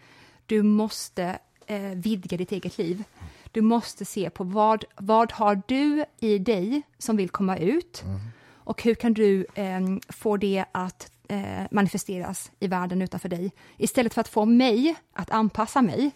[0.45, 3.03] du måste eh, vidga ditt eget liv.
[3.51, 8.19] Du måste se på vad, vad har du i dig som vill komma ut mm.
[8.55, 14.13] och hur kan du eh, få det att eh, manifesteras i världen utanför dig istället
[14.13, 16.11] för att få mig att anpassa mig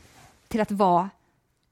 [0.48, 1.10] till att vara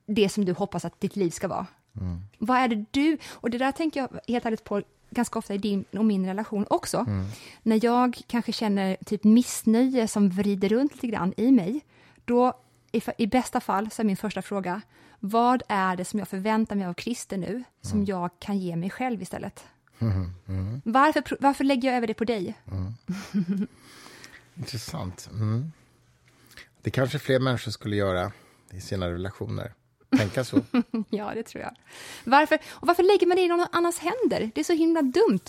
[0.05, 1.67] det som du hoppas att ditt liv ska vara.
[2.01, 2.21] Mm.
[2.37, 3.17] Vad är det du...
[3.31, 4.81] Och det där tänker jag helt ärligt på
[5.13, 6.97] ganska ofta i din och min relation också.
[6.97, 7.25] Mm.
[7.63, 11.81] När jag kanske känner typ missnöje som vrider runt lite grann i mig,
[12.25, 12.53] då
[12.91, 14.81] i, i bästa fall så är min första fråga,
[15.19, 18.05] vad är det som jag förväntar mig av Christer nu, som mm.
[18.05, 19.63] jag kan ge mig själv istället?
[19.99, 20.81] Mm.
[20.85, 22.55] Varför, varför lägger jag över det på dig?
[22.71, 22.93] Mm.
[24.55, 25.29] Intressant.
[25.31, 25.71] Mm.
[26.81, 28.31] Det kanske fler människor skulle göra
[28.71, 29.73] i sina relationer
[30.17, 30.61] tänka så.
[31.09, 31.75] ja, det tror jag.
[32.23, 34.51] Varför, och varför lägger man det i någon annans händer?
[34.55, 35.45] Det är så himla dumt.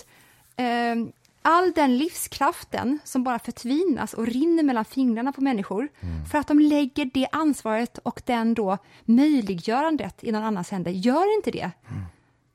[0.60, 1.08] Uh,
[1.46, 6.24] all den livskraften som bara förtvinas och rinner mellan fingrarna på människor mm.
[6.26, 10.90] för att de lägger det ansvaret och den då möjliggörandet i någon annans händer.
[10.90, 11.70] Gör inte det.
[11.88, 12.02] Mm.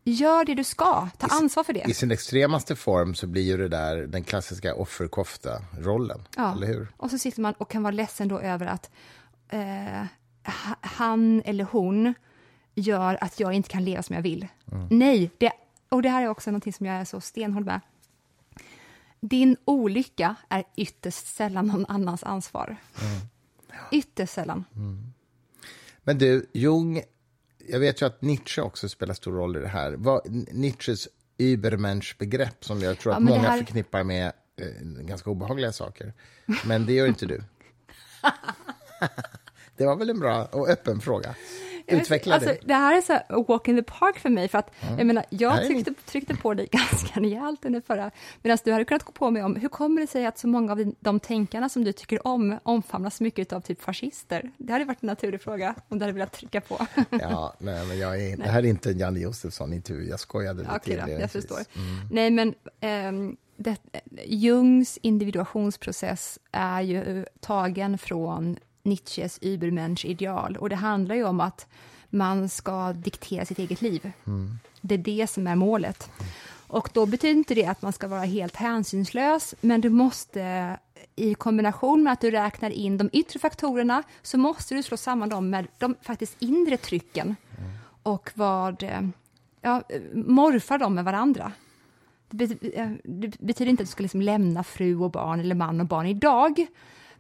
[0.04, 1.86] Gör det du ska, ta I, ansvar för det.
[1.88, 6.54] I sin extremaste form så blir ju det där den klassiska offerkofta-rollen, ja.
[6.54, 6.88] eller hur?
[6.98, 8.90] Och så sitter man och kan vara ledsen då över att
[9.50, 10.04] eh,
[10.82, 12.14] han eller hon
[12.76, 14.48] gör att jag inte kan leva som jag vill.
[14.72, 14.88] Mm.
[14.92, 15.52] Nej, det,
[15.90, 17.82] och det här är också något som jag är så stenhård med.
[19.20, 22.78] Din olycka är ytterst sällan någon annans ansvar.
[23.02, 23.28] Mm.
[23.92, 24.66] Ytterst sällan.
[24.76, 25.14] Mm.
[26.04, 27.02] Men du, Jung,
[27.68, 29.92] jag vet ju att Nietzsche också spelar stor roll i det här.
[29.92, 30.22] Vad,
[30.54, 33.58] Nietzsches Übermensch-begrepp som jag tror att ja, många här...
[33.58, 36.14] förknippar med eh, ganska obehagliga saker.
[36.66, 37.44] Men det gör inte du.
[39.80, 41.36] Det var väl en bra och öppen fråga.
[41.88, 42.60] Utveckla alltså, det.
[42.64, 44.98] Det här är så här walk in the park för mig, för att mm.
[44.98, 48.12] jag menar, jag tryckte, tryckte på dig ganska rejält under förra,
[48.42, 50.72] medan du hade kunnat gå på mig om, hur kommer det sig att så många
[50.72, 54.52] av de tänkarna som du tycker om omfamnas mycket av typ fascister?
[54.58, 56.88] Det hade varit en naturlig fråga om du hade velat trycka på.
[57.10, 60.76] ja, nej, men jag är, det här är inte en Janne Josefsson-intervju, jag skojade lite.
[60.76, 61.58] Okej, då, jag förstår.
[61.58, 62.08] Mm.
[62.12, 62.54] Nej, men
[63.10, 63.78] um, det,
[64.26, 71.68] Jungs individuationsprocess är ju tagen från Nietzsches Übermensch-ideal och det handlar ju om att
[72.10, 74.12] man ska diktera sitt eget liv.
[74.28, 74.60] Mm.
[74.82, 76.12] Det är det som är målet.
[76.68, 80.78] Och då betyder inte det att man ska vara helt hänsynslös, men du måste
[81.16, 85.30] i kombination med att du räknar in de yttre faktorerna, så måste du slå samman
[85.30, 87.72] dem med de faktiskt inre trycken mm.
[88.04, 88.84] och vad,
[89.62, 91.52] ja, morfar dem med varandra.
[92.30, 92.48] Det,
[93.40, 96.68] betyder inte att du ska liksom lämna fru och barn eller man och barn idag,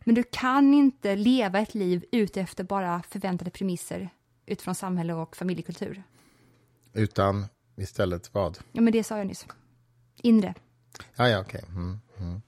[0.10, 4.10] men du kan inte leva ett liv utefter bara förväntade premisser
[4.45, 6.03] utifrån samhälle och familjekultur.
[6.93, 7.45] Utan
[7.76, 8.60] istället vad?
[8.72, 9.45] Ja, men det sa jag nyss.
[10.22, 10.53] Inre.
[11.16, 11.62] Ja, ja, okej.
[11.64, 11.76] Okay.
[11.76, 12.41] Mm, mm.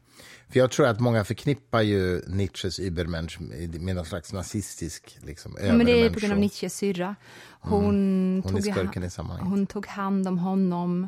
[0.52, 3.38] För jag tror att många förknippar ju Nietzsches Übermensch
[3.80, 7.16] med någon slags nazistisk liksom, ja, men Det är på grund av Nietzsches syrra.
[7.49, 8.43] Hon, mm.
[8.43, 11.08] hon, tog, hon tog hand om honom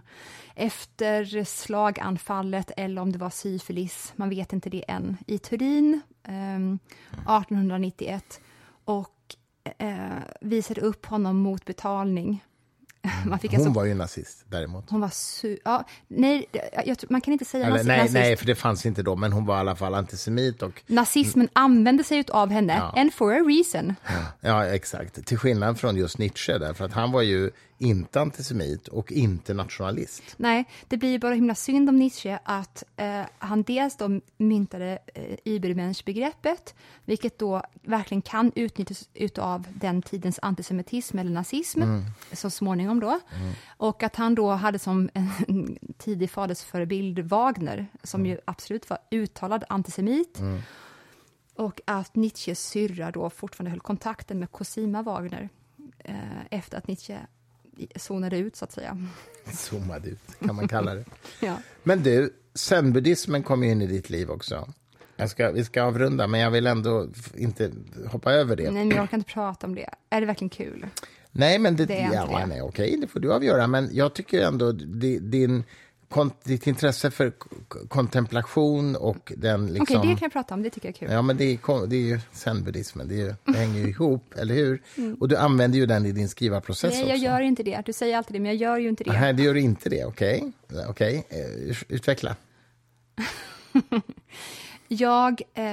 [0.56, 6.34] efter slaganfallet eller om det var syfilis, man vet inte det än, i Turin eh,
[6.34, 8.41] 1891
[8.86, 9.36] och
[9.78, 9.98] eh,
[10.41, 12.44] visade upp honom mot betalning
[13.26, 14.89] Man fick hon alltså, var ju nazist däremot.
[14.89, 16.45] Hon var su ja, nej,
[16.86, 18.14] jag, man kan inte säga Eller, nej, nazist.
[18.14, 20.62] Nej, för det fanns inte då, men hon var i alla fall antisemit.
[20.62, 20.84] Och...
[20.88, 23.01] Nazismen använde sig av henne, ja.
[23.01, 23.95] and for a reason.
[24.06, 24.26] Ja.
[24.41, 25.26] ja, exakt.
[25.26, 27.51] Till skillnad från just Nietzsche, därför att han var ju
[27.84, 30.24] inte antisemit och inte nationalist.
[30.38, 35.38] Nej, det blir bara himla synd om Nietzsche att eh, han dels då myntade eh,
[35.46, 36.76] Übermensch-begreppet,
[37.06, 39.08] vilket då verkligen kan utnyttjas
[39.38, 42.04] av den tidens antisemitism eller nazism, mm.
[42.32, 43.10] så småningom då.
[43.10, 43.54] Mm.
[43.68, 48.32] Och att han då hade som en tidig fadersförebild Wagner, som mm.
[48.32, 50.40] ju absolut var uttalad antisemit.
[50.40, 50.62] Mm.
[51.56, 55.50] Och att Nietzsches syrra då fortfarande höll kontakten med Cosima Wagner
[56.00, 57.20] eh, efter att Nietzsche
[57.95, 58.97] zonade ut, så att säga.
[59.53, 61.05] Zoomade ut, kan man kalla det.
[61.39, 61.57] ja.
[61.84, 64.69] Men du, zenbuddismen kom in i ditt liv också.
[65.15, 67.71] Jag ska, vi ska avrunda, men jag vill ändå inte
[68.07, 68.71] hoppa över det.
[68.71, 69.89] Nej, men jag kan inte prata om det.
[70.09, 70.88] Är det verkligen kul?
[71.32, 72.45] Nej, men det, det är ja, det.
[72.45, 73.67] nej, okej, det får du avgöra.
[73.67, 75.63] Men jag tycker ändå din
[76.43, 77.34] ditt intresse för
[77.88, 79.66] kontemplation och den...
[79.66, 79.82] Liksom...
[79.82, 80.64] Okej, okay, det kan jag prata om.
[80.64, 81.11] Det tycker jag är kul.
[81.11, 83.07] Ja, men det är, det är ju zen-buddhismen.
[83.07, 84.82] Det, det, hänger ju ihop, eller hur?
[84.97, 85.16] Mm.
[85.20, 87.26] Och du använder ju den i din skrivarprocess Nej, jag också.
[87.26, 87.82] gör inte det.
[87.86, 89.20] Du säger alltid det, men jag gör ju inte det.
[89.20, 90.05] Nej, det gör du inte det.
[90.05, 90.51] Okej.
[90.70, 90.89] Okay.
[90.89, 91.16] okay.
[91.16, 92.36] Uh, utveckla.
[94.88, 95.41] jag...
[95.53, 95.64] Eh,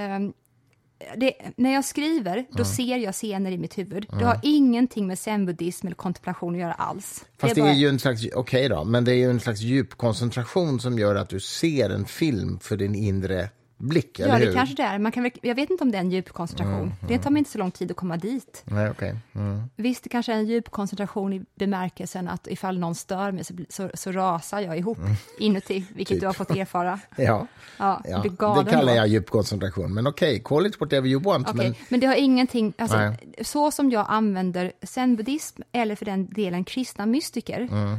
[1.16, 2.64] det, när jag skriver, då mm.
[2.64, 4.06] ser jag scener i mitt huvud.
[4.08, 4.18] Mm.
[4.18, 7.24] Det har ingenting med zenbuddism eller kontemplation att göra alls.
[7.38, 9.30] Fast det är, det är ju en slags, okej okay då, men det är ju
[9.30, 13.50] en slags djupkoncentration som gör att du ser en film för din inre
[13.80, 14.98] blick, Ja, det kanske det är.
[14.98, 16.74] Man kan jag vet inte om det är en djup koncentration.
[16.74, 17.08] Mm, mm.
[17.08, 18.62] Det tar mig inte så lång tid att komma dit.
[18.64, 19.14] Nej, okay.
[19.34, 19.62] Mm.
[19.76, 23.54] Visst, det kanske är en djup koncentration i bemärkelsen att ifall någon stör mig så,
[23.68, 25.12] så, så rasar jag ihop mm.
[25.38, 26.20] inuti, vilket typ.
[26.20, 27.00] du har fått erfara.
[27.16, 27.46] ja,
[27.78, 28.22] ja, ja.
[28.64, 29.94] det kallar jag djup koncentration.
[29.94, 31.48] Men okej, okay, call it whatever you want.
[31.48, 31.68] Okay.
[31.68, 31.74] Men...
[31.88, 37.06] men det har ingenting, alltså, så som jag använder zen-buddhism, eller för den delen kristna
[37.06, 37.92] mystiker, mm.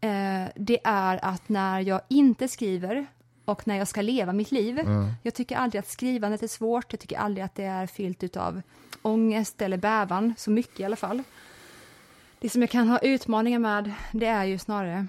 [0.00, 3.06] eh, det är att när jag inte skriver
[3.44, 4.78] och när jag ska leva mitt liv.
[4.78, 5.12] Mm.
[5.22, 8.62] Jag tycker aldrig att skrivandet är svårt, jag tycker aldrig att det är fyllt av
[9.02, 11.22] ångest eller bävan, så mycket i alla fall.
[12.38, 15.06] Det som jag kan ha utmaningar med, det är ju snarare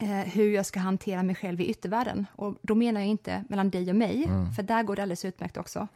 [0.00, 2.26] eh, hur jag ska hantera mig själv i yttervärlden.
[2.36, 4.52] Och då menar jag inte mellan dig och mig, mm.
[4.52, 5.88] för där går det alldeles utmärkt också.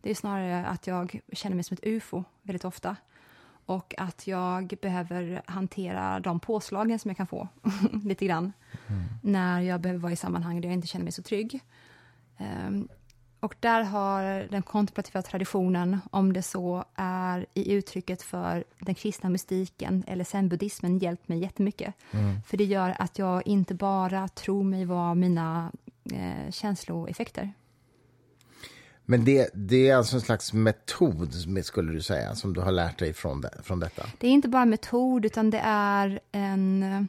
[0.00, 2.96] Det är snarare att jag känner mig som ett ufo väldigt ofta
[3.68, 7.48] och att jag behöver hantera de påslagen som jag kan få
[8.04, 8.52] lite grann
[8.86, 9.04] mm.
[9.22, 11.60] när jag behöver vara i sammanhang där jag inte känner mig så trygg.
[12.38, 12.88] Um,
[13.40, 19.30] och där har den kontemplativa traditionen, om det så är i uttrycket för den kristna
[19.30, 21.94] mystiken eller zen-buddhismen, hjälpt mig jättemycket.
[22.10, 22.42] Mm.
[22.42, 25.72] För det gör att jag inte bara tror mig vara mina
[26.12, 27.52] eh, känsloeffekter.
[29.10, 31.34] Men det, det är alltså en slags metod,
[31.64, 34.06] skulle du säga, som du har lärt dig från, det, från detta?
[34.18, 37.08] Det är inte bara metod, utan det är en...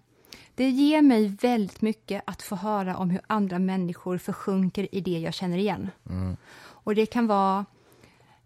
[0.56, 5.20] Det ger mig väldigt mycket att få höra om hur andra människor försjunker i det
[5.20, 5.90] jag känner igen.
[6.10, 6.38] Mm.
[6.62, 7.66] Och det kan vara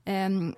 [0.05, 0.55] um,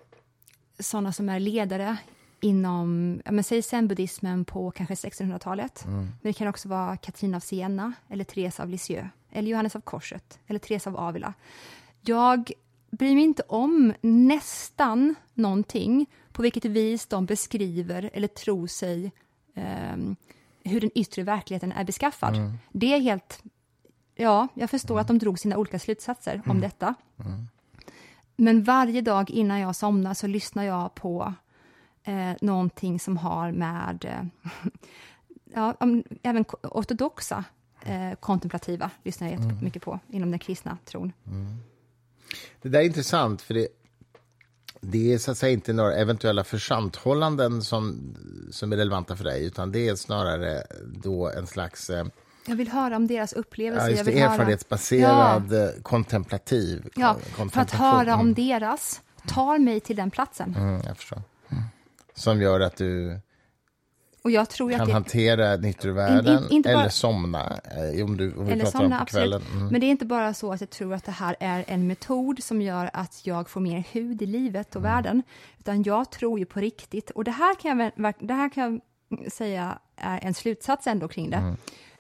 [0.80, 1.98] sådana som är ledare
[2.40, 5.86] inom, ja, men säg zen-buddhismen på kanske 1600-talet.
[5.86, 6.00] Mm.
[6.00, 9.82] Men det kan också vara Katarina av Siena, eller Therese av Lisieux, eller Johannes av
[9.82, 11.34] Korset, eller Therese av Avila.
[12.02, 12.52] Jag
[12.92, 19.12] bryr mig inte om nästan någonting på vilket vis de beskriver eller tror sig
[19.54, 19.96] eh,
[20.64, 22.36] hur den yttre verkligheten är beskaffad.
[22.36, 22.54] Mm.
[22.72, 23.44] Det är helt...
[24.16, 25.02] Ja, jag förstår mm.
[25.02, 26.52] att de drog sina olika slutsatser mm.
[26.52, 26.96] om detta.
[27.26, 27.48] Mm.
[28.36, 31.34] Men varje dag innan jag somnar så lyssnar jag på
[32.04, 34.06] eh, någonting som har med...
[34.06, 34.52] Eh,
[35.54, 35.76] ja,
[36.24, 37.44] även ortodoxa
[37.82, 41.14] eh, kontemplativa lyssnar jag jättemycket på inom den kristna tron.
[42.62, 43.68] Det där är intressant, för det,
[44.82, 48.16] det är så att säga inte några eventuella försanthållanden som,
[48.52, 50.64] som är relevanta för dig, utan det är snarare
[51.04, 52.06] då en slags eh,
[52.48, 53.86] Jag vill höra om deras upplevelse.
[53.86, 56.90] ja, just det, vill höra- erfarenhetsbaserad eh, kontemplativ.
[56.96, 60.56] Ja, kon- för att höra om deras tar mig till den platsen.
[60.60, 61.22] Mm, jag förstår.
[62.16, 63.20] Som gör att du
[64.26, 67.60] Och jag tror kan att det, hantera nyttovärlden In- in- inte bara- eller somna,
[67.96, 69.42] eh, om, du, om eller somna, om kvällen.
[69.54, 69.68] Mm.
[69.68, 72.44] Men det är inte bara så att jag tror att det här är en metod
[72.44, 74.92] som gör att jag får mer hud i livet och Mm.
[74.94, 75.24] världen,
[75.60, 79.32] utan jag tror ju på riktigt, och det här kan jag, det här kan jag
[79.32, 81.38] säga är en slutsats ändå kring det.
[81.38, 81.58] Mm.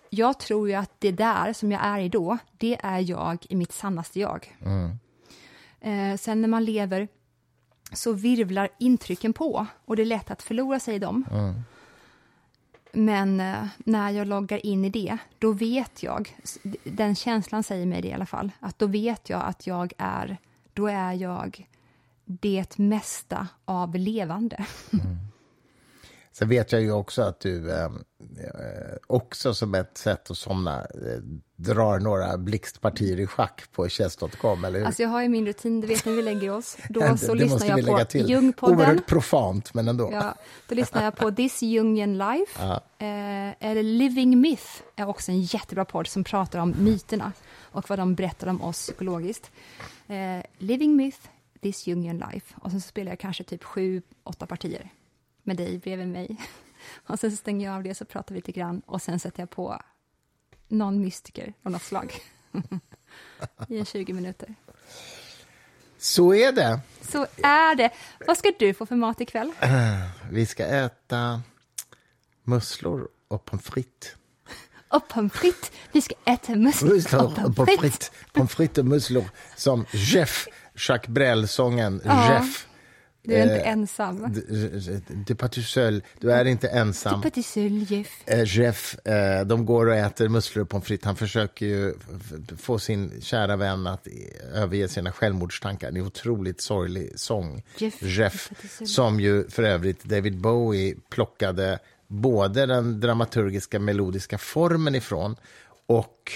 [0.09, 3.55] Jag tror ju att det där som jag är i då, det är jag i
[3.55, 4.55] mitt sannaste jag.
[4.65, 4.89] Mm.
[5.81, 7.07] Eh, sen när man lever
[7.93, 11.25] så virvlar intrycken på och det är lätt att förlora sig i dem.
[12.95, 16.37] Men eh, när jag loggar in i det, då vet jag,
[16.83, 20.37] den känslan säger mig det i alla fall, att då vet jag att jag är,
[20.73, 21.67] då är jag
[22.25, 24.65] det mesta av levande.
[24.93, 25.17] Mm.
[26.37, 27.89] Sen vet jag ju också att du eh, eh,
[29.07, 30.87] också som ett sätt att somna eh,
[31.55, 34.85] drar några blixtpartier i schack på chess.com, eller hur?
[34.85, 37.33] Alltså jag har ju min rutin, du vet när vi lägger oss, då Det- så
[37.33, 38.29] det lyssnar jag på till.
[38.29, 38.77] Jungpodden.
[38.77, 40.09] Oerhört profant, men ändå.
[40.13, 40.35] Ja,
[40.67, 42.59] då lyssnar jag på This Jungian Life.
[42.59, 42.73] Ja.
[43.05, 47.31] Eh, eller Living Myth är också en jättebra podd som pratar om myterna
[47.61, 49.51] och vad de berättar om oss psykologiskt.
[50.07, 51.19] Eh, Living Myth,
[51.61, 52.55] This Jungian Life.
[52.61, 54.89] Och sen så spelar jag kanske typ sju, åtta partier
[55.45, 56.37] med dig bredvid mig.
[57.07, 59.49] Och sen stänger jag av det så pratar vi lite grann och sen sätter jag
[59.49, 59.81] på
[60.67, 62.13] någon mystiker av något slag.
[63.69, 64.55] I en 20 minuter.
[65.97, 66.79] Så är det.
[67.01, 67.89] Så är det.
[68.27, 69.51] Vad ska du få för mat ikväll?
[70.31, 71.41] Vi ska äta
[72.43, 74.15] musslor och pommes frites.
[74.89, 75.71] Och pommes frites.
[75.91, 78.11] Vi ska äta musslor och pommes frites.
[78.33, 79.23] Pommes frites och musslor.
[79.55, 80.47] Som Jeff,
[80.87, 82.33] Jacques Brel-sången Ja.
[82.33, 82.67] Jeff.
[83.27, 84.33] Du är inte ensam.
[85.27, 86.03] Du tout seul.
[86.19, 87.21] Du är inte ensam.
[87.21, 88.23] Petit seul, Jeff.
[88.25, 91.05] Eh, Jeff, eh, de går och äter musslor och pommes frites.
[91.05, 91.93] Han försöker ju
[92.57, 95.91] få sin kära vän att eh, överge sina självmordstankar.
[95.91, 97.63] Det är en otroligt sorglig sång.
[97.77, 98.51] Jeff, Jeff.
[98.85, 105.35] som ju för övrigt David Bowie plockade både den dramaturgiska melodiska formen ifrån
[105.87, 106.31] och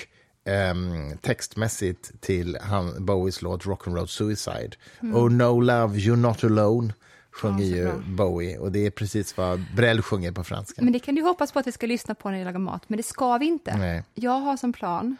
[0.45, 4.71] ehm, textmässigt till han, Bowies låt Rock'n'Roll Suicide.
[5.01, 6.93] Oh no love, you're not alone,
[7.31, 7.77] sjunger Mm.
[7.77, 8.25] Ja, ju bra.
[8.25, 8.57] Bowie.
[8.57, 10.81] Och det är precis vad Brel sjunger på franska.
[10.81, 12.83] Men det kan du hoppas på att vi ska lyssna på när vi lagar mat,
[12.87, 13.77] men det ska vi inte.
[13.77, 13.91] Nej.
[13.91, 14.03] Mm.
[14.13, 15.17] Jag har som plan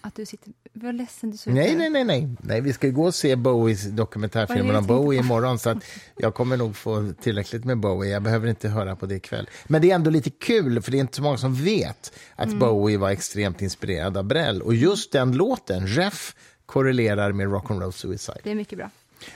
[0.00, 0.52] att du sitter...
[0.72, 2.28] Vad ledsen du ut Nej, nej, nej, nej.
[2.40, 2.60] nej.
[2.60, 5.24] Vi ska gå och se Bowies dokumentärfilm Vad är det om Bowie på?
[5.24, 5.84] imorgon, så att
[6.16, 8.10] jag kommer nog få tillräckligt med Bowie.
[8.12, 9.48] Jag behöver inte höra på det ikväll.
[9.66, 12.46] Men det är ändå lite kul, för det är inte så många som vet att
[12.46, 12.58] Mm.
[12.58, 14.62] Bowie var extremt inspirerad av Brel.
[14.62, 16.34] Och just den låten, Jeff,
[16.66, 18.40] korrelerar med Rock'n'Roll Suicide.
[18.42, 18.90] Det är mycket bra.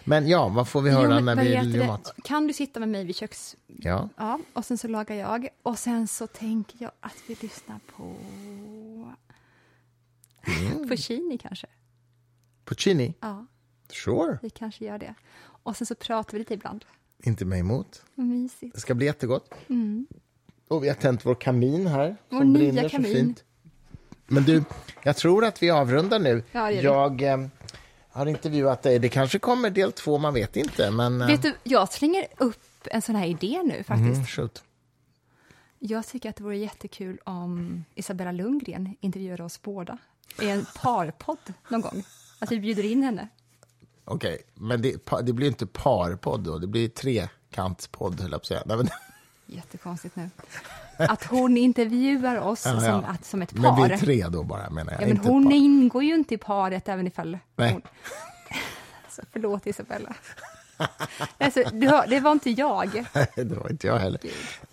[0.04, 2.14] Men ja, vad får vi höra Jo, när vi gör mat?
[2.24, 3.56] Kan du sitta med mig vid köks...
[3.66, 4.08] Ja.
[4.16, 5.48] Ja, och sen så lagar jag.
[5.62, 8.14] Och sen så tänker jag att vi lyssnar på...
[10.46, 10.88] Mm.
[10.88, 11.66] Puccini kanske?
[12.64, 13.14] Puccini?
[13.20, 13.46] Ja,
[13.92, 14.38] Sure.
[14.42, 15.14] vi kanske gör det.
[15.62, 16.84] Och sen så pratar vi lite ibland.
[17.22, 18.02] Inte mig emot.
[18.14, 18.74] Mysigt.
[18.74, 19.50] Det ska bli jättegott.
[20.68, 22.16] Och vi har tänt vår kamin här, Mm.
[22.28, 23.10] Vår som nya brinner kamin.
[23.12, 23.44] så fint.
[24.26, 24.64] Men du,
[25.02, 26.42] jag tror att vi avrundar nu.
[26.52, 27.46] Ja, jag eh,
[28.08, 28.98] har intervjuat dig.
[28.98, 30.90] Det kanske kommer del två, man vet inte.
[30.90, 34.14] Men, eh, Vet du, jag slänger upp en sån här idé nu faktiskt.
[34.14, 34.62] mm, shoot.
[35.78, 39.98] Jag tycker att det vore jättekul om Isabella Lundgren intervjuade oss båda
[40.40, 42.04] i en parpodd någon gång.
[42.38, 43.28] Att vi bjuder in henne.
[44.04, 46.58] Okej, men det, det blir inte parpodd då.
[46.58, 48.62] Det blir trekantspodd, höll jag på att säga.
[48.66, 48.88] Nej, men,
[49.46, 50.30] Jättekonstigt nu.
[50.98, 53.02] Att hon intervjuar oss Ja, som, ja.
[53.06, 53.88] att, som ett men par.
[53.88, 55.02] vi är tre då bara, menar jag.
[55.02, 57.72] ja, men inte hon ingår ju inte i paret även ifall Nej.
[57.72, 57.82] hon...
[59.10, 60.14] Så förlåt Isabella.
[61.38, 62.90] Alltså, hör, det var inte jag.
[63.36, 64.20] det var inte jag heller.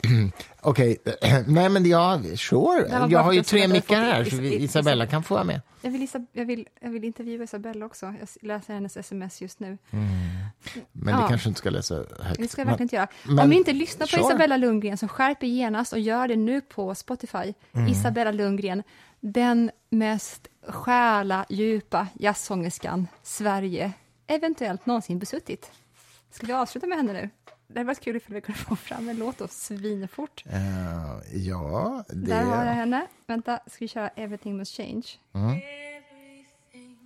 [0.61, 0.97] Okej,
[1.47, 3.07] nej men ja, sure.
[3.09, 5.61] Jag har ju tre mickar här, så Isabella kan få vara med.
[5.81, 8.05] Jag vill, jag, vill, jag vill intervjua Isabella också.
[8.05, 9.77] Jag läser hennes sms just nu.
[10.91, 11.21] Men Ja.
[11.21, 12.39] det kanske inte ska läsa högt.
[12.39, 13.07] Det ska jag verkligen inte göra.
[13.23, 14.21] men- Om ni inte lyssnar på Sure.
[14.21, 17.53] Isabella Lundgren så skärp er genast och gör det nu på Spotify.
[17.73, 17.87] Mm.
[17.87, 18.83] Isabella Lundgren,
[19.19, 23.91] den mest själa djupa jazzsångerskan Sverige
[24.27, 25.71] eventuellt någonsin besuttit.
[26.33, 27.29] Ska vi avsluta med henne nu?
[27.67, 30.43] Det hade varit kul ifall vi kunde få fram en låt då svinfort.
[30.45, 32.15] Eh, ja, det...
[32.15, 33.07] Där har jag henne.
[33.27, 35.03] Vänta, ska vi köra Everything Must Change?
[35.33, 36.97] Everything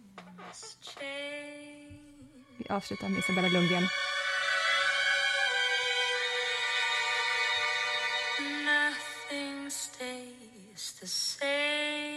[0.47, 1.99] must change.
[2.57, 3.83] Vi avslutar med Isabella Lundgren.
[8.65, 12.16] Nothing stays the same.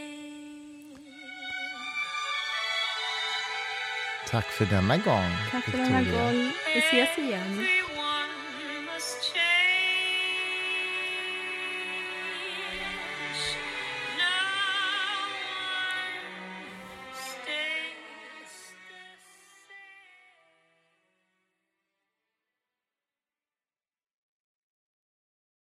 [4.31, 6.25] Tack för denna gång, Tack för denna Victoria.
[6.25, 6.53] gång.
[6.75, 7.67] Vi ses igen.